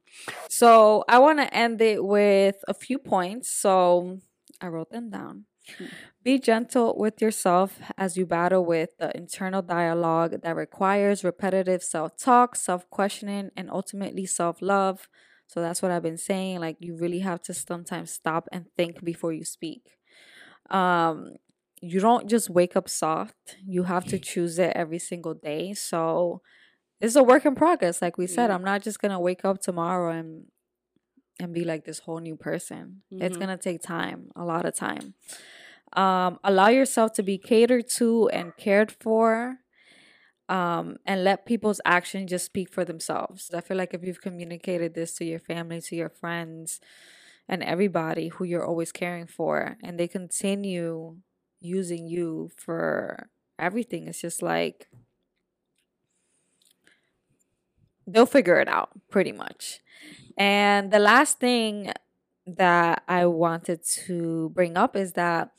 [0.49, 3.47] So I want to end it with a few points.
[3.65, 4.19] So
[4.61, 5.45] I wrote them down.
[5.79, 5.89] Mm.
[6.23, 12.17] Be gentle with yourself as you battle with the internal dialogue that requires repetitive self
[12.17, 15.07] talk, self questioning, and ultimately self love.
[15.47, 16.59] So that's what I've been saying.
[16.59, 19.83] Like, you really have to sometimes stop and think before you speak.
[20.69, 21.35] Um,
[21.81, 25.73] you don't just wake up soft, you have to choose it every single day.
[25.73, 26.41] So
[27.01, 28.01] it's a work in progress.
[28.01, 28.55] Like we said, Yeah.
[28.55, 30.45] I'm not just gonna wake up tomorrow and
[31.41, 33.01] and be like this whole new person.
[33.11, 33.39] It's Mhm.
[33.39, 35.13] gonna take time, a lot of time.
[35.93, 39.59] Um, allow yourself to be catered to and cared for.
[40.49, 43.51] Um, and let people's actions just speak for themselves.
[43.53, 46.81] I feel like if you've communicated this to your family, to your friends,
[47.47, 51.17] and everybody who you're always caring for, and they continue
[51.59, 54.87] using you for everything, it's just like
[58.07, 59.79] they'll figure it out pretty much.
[60.37, 61.91] And the last thing
[62.47, 65.51] that I wanted to bring up is that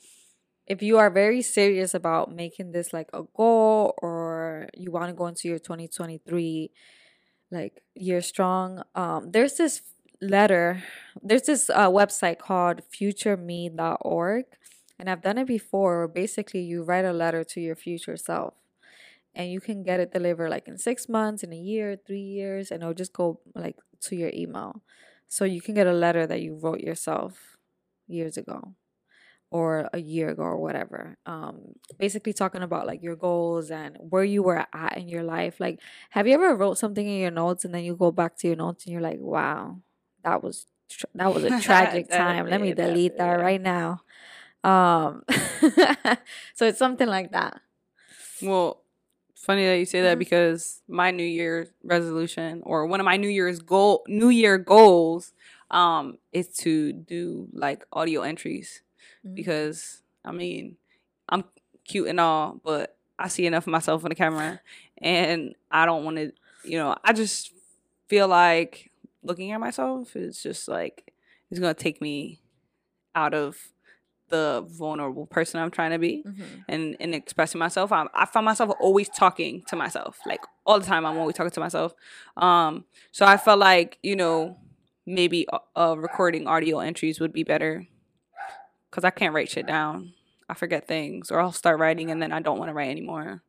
[0.67, 5.13] if you are very serious about making this like a goal or you want to
[5.13, 6.71] go into your 2023
[7.51, 9.81] like year strong, um, there's this
[10.21, 10.83] letter,
[11.21, 14.45] there's this uh, website called futureme.org.
[15.01, 16.07] And I've done it before.
[16.07, 18.55] Basically, you write a letter to your future self
[19.35, 22.71] and you can get it delivered like in six months, in a year, three years,
[22.71, 24.83] and it'll just go like to your email.
[25.29, 27.57] So you can get a letter that you wrote yourself
[28.07, 28.75] years ago.
[29.51, 31.17] or a year ago or whatever.
[31.25, 35.59] Um, basically talking about like your goals and where you were at in your life.
[35.59, 35.79] Like,
[36.11, 38.57] have you ever wrote something in your notes and then you go back to your
[38.57, 39.77] notes and you're like, wow,
[40.23, 40.67] that was
[41.15, 42.47] that was a tragic time.
[42.47, 44.01] Let me delete that right now.
[44.63, 45.23] Um,
[46.53, 47.61] so it's something like that.
[48.41, 48.81] Well,
[49.35, 50.19] funny that you say that Mhm.
[50.19, 55.33] because my New Year resolution or one of my New Year's goal New Year goals
[55.71, 58.83] um is to do like audio entries
[59.25, 59.35] Mhm.
[59.35, 60.77] because I mean
[61.29, 61.43] I'm
[61.85, 64.61] cute and all, but I see enough of myself on the camera
[64.99, 66.33] and I don't want to,
[66.63, 67.53] you know, I just
[68.07, 68.91] feel like
[69.23, 71.13] looking at myself is just like
[71.49, 72.41] it's to take me
[73.15, 73.57] out of
[74.31, 76.65] the vulnerable person I'm trying to be Mhm.
[76.67, 77.91] and and expressing myself.
[77.91, 81.05] I, I find myself always talking to myself, like all the time.
[81.05, 81.93] I'm always talking to myself.
[82.37, 84.57] Um, so I felt like you know
[85.05, 87.85] maybe uh recording audio entries would be better
[88.89, 90.13] because I can't write shit down.
[90.49, 93.41] I forget things, or I'll start writing and then I don't want to write anymore.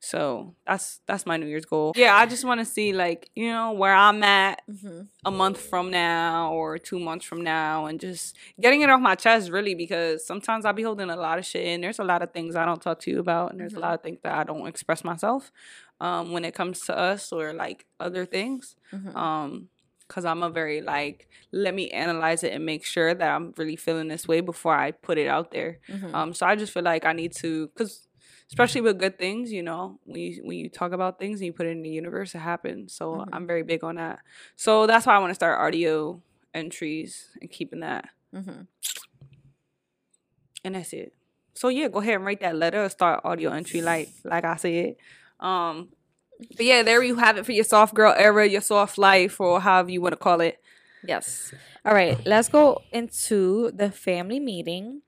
[0.00, 1.92] So that's that's my New Year's goal.
[1.96, 5.08] Yeah, I just want to see like you know where I'm at Mhm.
[5.24, 9.16] a month from now or two months from now and just getting it off my
[9.16, 12.22] chest really because sometimes I'll be holding a lot of shit and there's a lot
[12.22, 13.78] of things I don't talk to you about and there's Mhm.
[13.78, 15.50] a lot of things that I don't express myself
[16.00, 19.16] um when it comes to us or like other things Mhm.
[19.16, 19.68] um
[20.06, 23.76] because I'm a very like let me analyze it and make sure that I'm really
[23.76, 26.14] feeling this way before I put it out there Mhm.
[26.14, 28.06] um so I just feel like I need to because
[28.48, 31.52] especially with good things you know when you when you talk about things and you
[31.52, 33.28] put it in the universe it happens so Mhm.
[33.32, 34.20] I'm very big on that
[34.56, 36.22] so that's why I want to start audio
[36.54, 38.66] entries and keeping that Mhm.
[40.64, 41.12] and that's it
[41.54, 44.56] so yeah go ahead and write that letter or start audio entry like like I
[44.56, 44.96] said
[45.40, 45.88] um
[46.56, 49.60] but yeah there you have it for your soft girl era your soft life or
[49.60, 50.58] however you want to call it
[51.04, 51.54] Yes.
[51.84, 52.18] All right.
[52.26, 55.02] Let's go into the family meeting.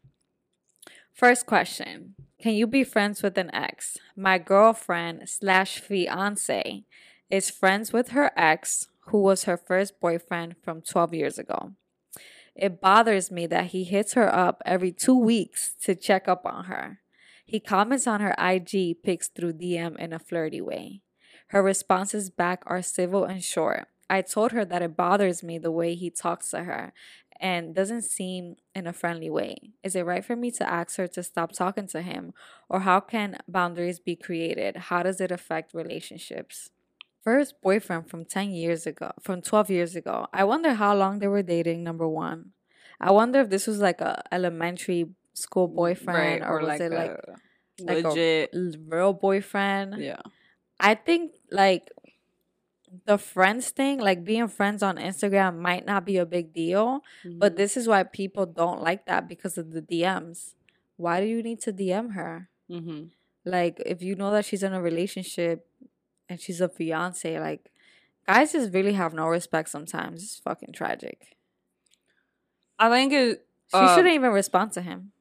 [1.12, 3.98] First question Can you be friends with an ex?
[4.16, 6.84] My girlfriend slash fiance
[7.28, 11.72] is friends with her ex, who was her first boyfriend from 12 years ago.
[12.54, 16.64] It bothers me that he hits her up every two weeks to check up on
[16.64, 17.00] her.
[17.44, 21.02] He comments on her IG pics through DM in a flirty way.
[21.48, 23.86] Her responses back are civil and short.
[24.08, 26.94] I told her that it bothers me the way he talks to her
[27.40, 29.56] and doesn't seem in a friendly way.
[29.82, 32.32] Is it right for me to ask her to stop talking to him?
[32.68, 34.76] Or how can boundaries be created?
[34.76, 36.70] How does it affect relationships?
[37.24, 40.26] First boyfriend from 10 years ago, from 12 years ago.
[40.32, 42.52] I wonder how long they were dating, number one.
[43.00, 47.34] I wonder if this was like a elementary school boyfriend or, was it like a
[47.82, 49.96] like a- legit l- real boyfriend?
[50.02, 50.20] yeah
[50.78, 51.90] I think like
[53.06, 57.52] the friends thing, like being friends on Instagram might not be a big deal, but
[57.52, 57.56] Mhm.
[57.56, 60.54] this is why people don't like that because of the DMs.
[60.96, 62.48] Why do you need to DM her?
[62.68, 63.10] Mhm.
[63.44, 65.66] Like if you know that she's in a relationship
[66.28, 67.70] and she's a fiance, like
[68.26, 70.22] guys just really have no respect sometimes.
[70.22, 71.36] It's fucking tragic.
[72.78, 75.12] I think it She Uh, shouldn't even respond to him.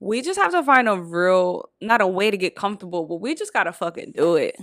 [0.00, 3.34] we just have to find a real not a way to get comfortable, but we
[3.36, 4.56] just gotta fucking do it.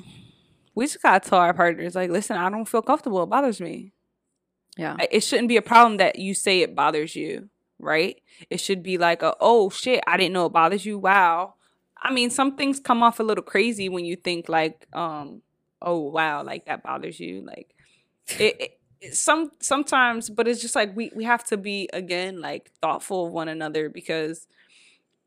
[0.75, 3.23] We just gotta tell our partners, like, listen, I don't feel comfortable.
[3.23, 3.93] It bothers me.
[4.77, 4.97] Yeah.
[5.11, 7.49] It shouldn't be a problem that you say it bothers you,
[7.79, 8.19] right?
[8.49, 10.97] It should be like a, oh shit, I didn't know it bothers you.
[10.97, 11.55] Wow.
[12.01, 15.41] I mean, some things come off a little crazy when you think like, um,
[15.81, 17.41] oh wow, like that bothers you.
[17.41, 17.73] Like
[18.39, 22.39] it, it it- some sometimes, but it's just like we we have to be again
[22.39, 24.47] like thoughtful of one another because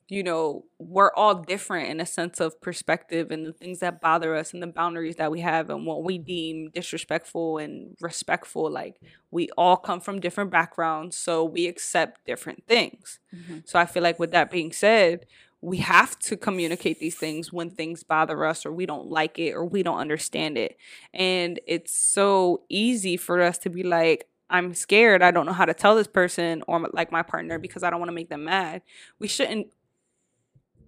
[0.08, 4.34] you know we're all different in a sense of perspective and the things that bother
[4.36, 9.00] us and the boundaries that we have and what we deem disrespectful and respectful like
[9.30, 13.18] we all come from different backgrounds so we accept different things.
[13.34, 13.58] Mm-hmm.
[13.64, 15.26] So i feel like with that being said
[15.60, 19.52] we have to communicate these things when things bother us or we don't like it
[19.52, 20.76] or we don't understand it.
[21.14, 25.22] And it's so easy for us to be like i'm scared.
[25.22, 27.98] I don't know how to tell this person or like my partner because i don't
[27.98, 28.82] want to make them mad.
[29.18, 29.68] We shouldn't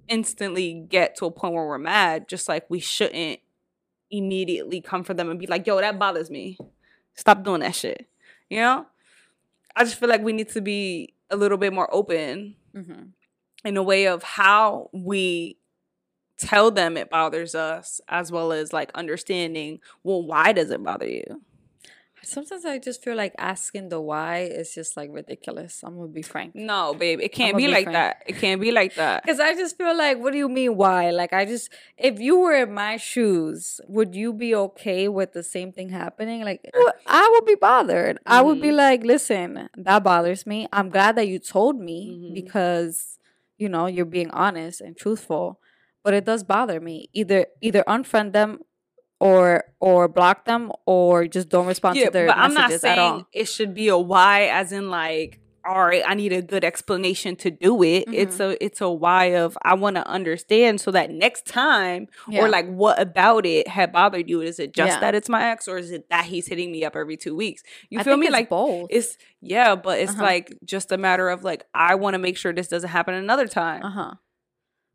[0.09, 3.41] instantly get to a point where we're mad, just like we shouldn't
[4.11, 6.59] immediately come for them and be like, yo, that bothers me.
[7.15, 8.09] Stop doing that shit.
[8.49, 8.87] You know?
[9.77, 13.07] I just feel like we need to be a little bit more open Mm-hmm.
[13.65, 15.59] in a way of how we
[16.39, 21.09] tell them it bothers us, as well as like understanding, well, why does it bother
[21.09, 21.43] you?
[22.23, 25.83] Sometimes I just feel like asking the why is just like ridiculous.
[25.85, 26.55] I'm gonna be frank.
[26.55, 27.95] No, babe, it can't be, be like frank.
[27.95, 28.23] that.
[28.27, 29.23] It can't be like that.
[29.23, 31.11] Because I just feel like, what do you mean why?
[31.11, 35.43] Like, I just, if you were in my shoes, would you be okay with the
[35.43, 36.45] same thing happening?
[36.45, 36.69] Like,
[37.07, 38.19] I would be bothered.
[38.27, 38.77] I would be Mhm.
[38.77, 40.67] like, listen, that bothers me.
[40.73, 42.35] I'm glad that you told me Mhm.
[42.35, 43.19] because,
[43.57, 45.61] you know, you're being honest and truthful.
[46.05, 47.11] But it does bother me.
[47.13, 48.61] Either either unfriend them
[49.21, 52.91] or or block them or just don't respond Yeah, to their but I'm messages not
[52.93, 53.27] at all.
[53.33, 57.37] it should be a why, as in like, all right, I need a good explanation
[57.37, 58.05] to do it.
[58.13, 58.53] It's Mm-hmm.
[58.53, 62.43] a it's a why of I want to understand so that next time Yeah.
[62.45, 64.41] or like what about it had bothered you?
[64.41, 65.01] Is it just Yeah.
[65.01, 67.63] that it's my ex, or is it that he's hitting me up every two weeks?
[67.91, 68.27] You I feel me?
[68.29, 68.87] it's Like both.
[68.91, 70.23] it's yeah, but it's Uh-huh.
[70.23, 73.47] like just a matter of like I want to make sure this doesn't happen another
[73.49, 73.83] time.
[73.85, 74.15] Uh huh.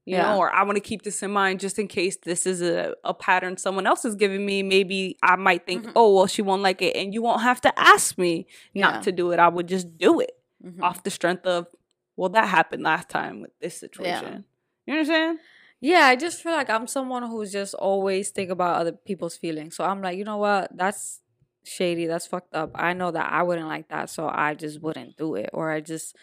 [0.06, 0.24] You Yeah.
[0.34, 2.94] know, or I want to keep this in mind just in case this is a,
[3.04, 4.62] a pattern someone else is giving me.
[4.64, 5.92] Maybe I might think, Mhm.
[5.96, 6.96] oh, well, she won't like it.
[6.96, 8.82] And you won't have to ask me Yeah.
[8.92, 9.40] not to do it.
[9.40, 10.32] I would just do it
[10.64, 10.82] Mhm.
[10.82, 11.68] off the strength of,
[12.18, 14.44] well, that happened last time with this situation.
[14.86, 15.40] You understand?
[15.80, 19.76] Yeah, I just feel like I'm someone who's just always think about other people's feelings.
[19.76, 20.70] So I'm like, you know what?
[20.76, 21.22] That's
[21.64, 22.08] shady.
[22.08, 22.72] That's fucked up.
[22.76, 25.50] I know that I wouldn't like that, so I just wouldn't do it.
[25.54, 26.16] Or I just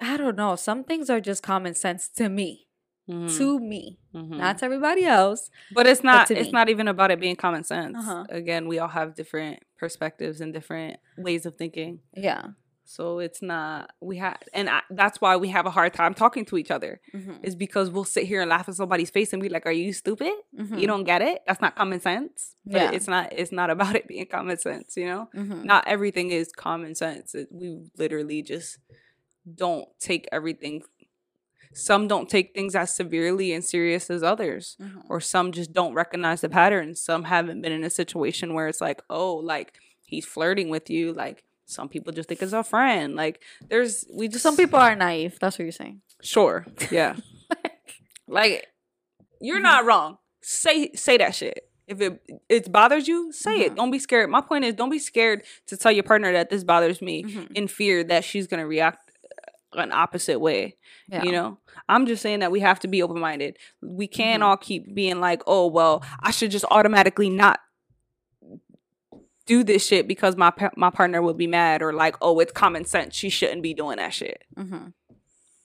[0.00, 0.56] I don't know.
[0.56, 2.66] Some things are just common sense to me.
[3.08, 3.98] Mhm, To me.
[4.14, 4.36] mhm.
[4.38, 5.50] Not to everybody else.
[5.74, 6.28] but it's not.
[6.28, 6.52] to It's me.
[6.52, 7.96] not even about it being common sense.
[7.98, 8.24] Uh-huh.
[8.28, 12.00] Again, we all have different perspectives and different ways of thinking.
[12.14, 12.48] Yeah.
[12.84, 13.90] So it's not.
[14.00, 17.00] We have, and I, that's why we have a hard time talking to each other.
[17.14, 17.44] Mm-hmm.
[17.44, 19.92] Is because we'll sit here and laugh at somebody's face and be like, "Are you
[19.92, 20.32] stupid?
[20.58, 20.78] Mm-hmm.
[20.78, 22.90] you don't get it that's not common sense but Yeah.
[22.92, 25.62] it's not it's not about it being common sense you know Mm-hmm.
[25.64, 28.78] not everything is common sense It- we literally just
[29.54, 30.82] don't take everything
[31.72, 35.00] some don't take things as severely and serious as others Mm-hmm.
[35.08, 38.80] or some just don't recognize the patterns some haven't been in a situation where it's
[38.80, 39.74] like oh like
[40.04, 44.26] he's flirting with you like some people just think it's a friend like there's we
[44.26, 45.38] just Some people are naive.
[45.40, 46.00] That's what you're saying.
[46.22, 47.14] sure yeah
[48.26, 48.66] like
[49.40, 49.62] you're Mhm.
[49.62, 50.18] not wrong.
[50.42, 51.68] Say say that shit.
[51.86, 53.66] If it it bothers you, say Mhm.
[53.66, 53.74] it.
[53.76, 54.30] Don't be scared.
[54.30, 57.52] My point is, don't be scared to tell your partner that this bothers me Mhm.
[57.54, 59.09] in fear that she's gonna react
[59.74, 60.76] an opposite way.
[61.08, 61.22] Yeah.
[61.22, 61.58] You know,
[61.88, 63.56] I'm just saying that we have to be open minded.
[63.82, 64.46] We can't Mhm.
[64.46, 67.60] all keep being like, oh well, I should just automatically not
[69.46, 72.84] do this shit because my my partner would be mad or like, oh, it's common
[72.84, 73.14] sense.
[73.14, 74.88] She shouldn't be doing that shit Mm-hmm.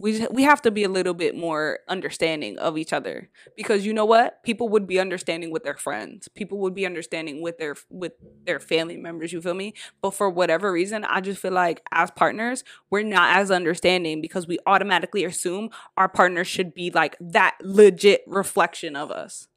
[0.06, 3.28] We we have to be a little bit more understanding of each other.
[3.58, 4.44] Because you know what?
[4.44, 6.28] People would be understanding with their friends.
[6.28, 8.14] People would be understanding with their with
[8.46, 9.74] their family members you feel me?
[10.04, 14.46] But for whatever reason i just feel like as partners we're not as understanding because
[14.48, 19.48] we automatically assume our partner should be like that legit reflection of us.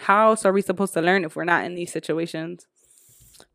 [0.00, 2.66] How else are we supposed to learn if we're not in these situations?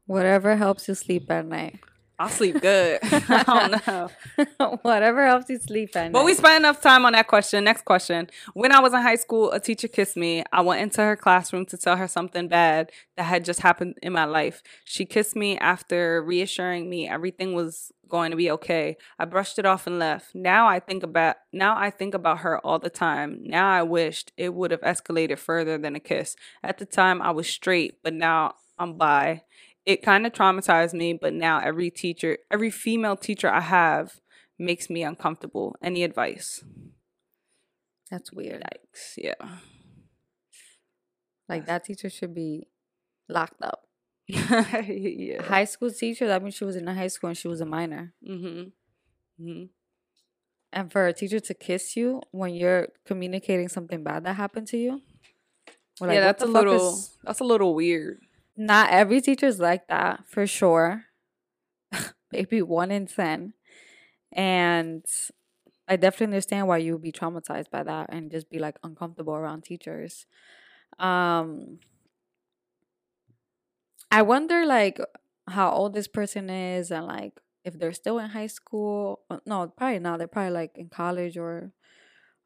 [0.06, 1.80] Whatever helps you sleep at night.
[2.20, 4.10] I'll sleep good i don't know
[4.82, 6.14] Whatever helps you sleep at night.
[6.14, 7.64] But we spent enough time on that question.
[7.64, 8.30] Next question.
[8.54, 10.44] When I was in high school, a teacher kissed me.
[10.52, 14.14] I went into her classroom to tell her something bad that had just happened in
[14.14, 14.62] my life.
[14.86, 18.98] She kissed me after reassuring me everything was going to be okay.
[19.18, 20.36] I brushed it off and left.
[20.36, 23.40] Now I think about now I think about her all the time.
[23.44, 26.36] Now I wished it would have escalated further than a kiss.
[26.64, 29.44] At the time I was straight, but now I'm bi.
[29.86, 34.22] It kind of traumatized me, but now every teacher, every female teacher I have
[34.58, 35.76] makes me uncomfortable.
[35.82, 36.64] Any advice?
[38.10, 38.62] That's weird.
[38.64, 39.14] Yikes.
[39.18, 39.34] Yeah.
[41.50, 42.68] Like that teacher should be
[43.28, 43.88] locked up.
[44.28, 45.42] yeah.
[45.44, 47.66] High school teacher, that means she was in a high school and she was a
[47.66, 48.14] minor.
[48.28, 49.44] Mm-hmm.
[49.44, 49.64] Mm-hmm.
[50.72, 54.78] And for a teacher to kiss you when you're communicating something bad that happened to
[54.78, 55.02] you.
[56.00, 58.20] like, yeah, that's a little is- that's a little weird.
[58.56, 61.06] Not every teacher's like that, for sure.
[62.32, 63.54] Maybe one in ten.
[64.34, 65.06] And
[65.88, 69.36] I definitely understand why you would be traumatized by that and just be like uncomfortable
[69.36, 70.26] around teachers.
[71.00, 71.80] Um
[74.12, 75.00] I wonder like
[75.48, 77.34] how old this person is and like
[77.64, 79.22] if they're still in high school.
[79.30, 80.18] Uh, No, probably not.
[80.20, 81.72] They're probably like in college or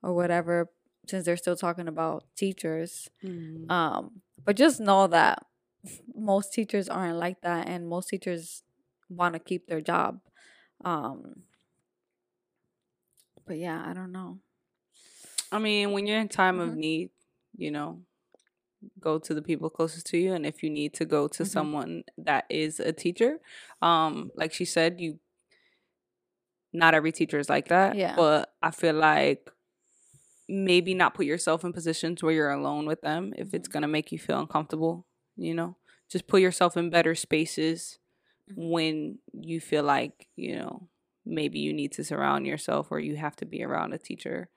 [0.03, 0.70] or whatever
[1.08, 3.10] since they're still talking about teachers.
[3.24, 3.72] Mm-hmm.
[3.72, 5.43] Um, but just know that
[6.15, 8.63] most teachers aren't like that, and most teachers
[9.09, 10.19] want to keep their job.
[10.83, 11.43] Um,
[13.45, 14.39] but yeah, I don't know.
[15.51, 16.75] I mean, when you're in time of Mhm.
[16.75, 17.11] need,
[17.55, 18.01] you know,
[18.99, 21.45] go to the people closest to you and if you need to go to Mhm.
[21.45, 23.39] someone that is a teacher,
[23.81, 25.19] um like she said, you
[26.73, 28.15] not every teacher is like that, Yeah.
[28.15, 29.49] but I feel like
[30.49, 33.73] maybe not put yourself in positions where you're alone with them if it's Mhm.
[33.73, 35.05] going to make you feel uncomfortable,
[35.38, 35.77] you know.
[36.09, 37.99] just put yourself in better spaces
[38.47, 38.57] Mhm.
[38.57, 40.89] when you feel like, you know,
[41.25, 44.49] maybe you need to surround yourself or you have to be around a teacher,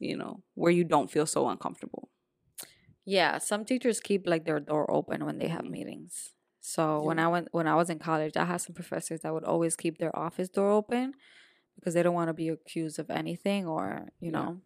[0.00, 2.10] you know, where you don't feel so uncomfortable.
[3.04, 5.70] Yeah, some teachers keep like their door open when they have Mhm.
[5.70, 6.32] meetings.
[6.60, 9.44] So when I went when I was in college, I had some professors that would
[9.44, 11.14] always keep their office door open
[11.76, 14.32] because they don't want to be accused of anything or, you Yeah.
[14.32, 14.62] know.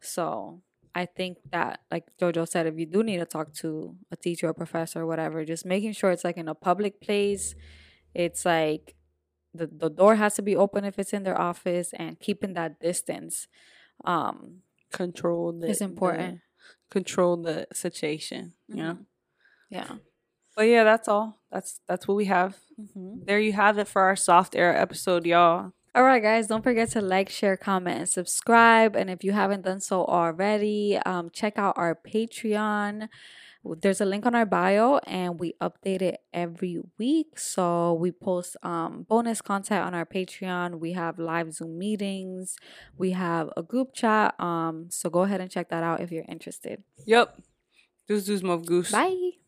[0.00, 0.62] So
[0.94, 4.48] I think that like Jojo said, if you do need to talk to a teacher
[4.48, 7.54] or professor or whatever, just making sure it's like in a public place.
[8.14, 8.96] It's like
[9.54, 12.80] the, the door has to be open if it's in their office and keeping that
[12.80, 13.46] distance
[14.04, 14.62] um
[14.92, 16.40] Control the is the- important.
[16.90, 18.94] control the situation, know.
[18.94, 19.06] Mhm.
[19.70, 19.96] Yeah.
[20.56, 21.38] But yeah, that's all.
[21.52, 22.58] That's that's what we have.
[22.80, 23.24] Mm-hmm.
[23.26, 25.72] There you have it for our soft era episode, y'all.
[25.92, 28.94] All right, guys, don't forget to like, share, comment, and subscribe.
[28.94, 33.08] And if you haven't done so already, um, check out our Patreon.
[33.64, 37.40] There's a link on our bio, and we update it every week.
[37.40, 40.78] So we post um, bonus content on our Patreon.
[40.78, 42.56] We have live Zoom meetings.
[42.96, 44.38] We have a group chat.
[44.40, 46.84] Um, so go ahead and check that out if you're interested.
[47.04, 47.36] Yep.
[48.06, 48.92] Deuce deuce move goose.
[48.92, 49.39] Bye.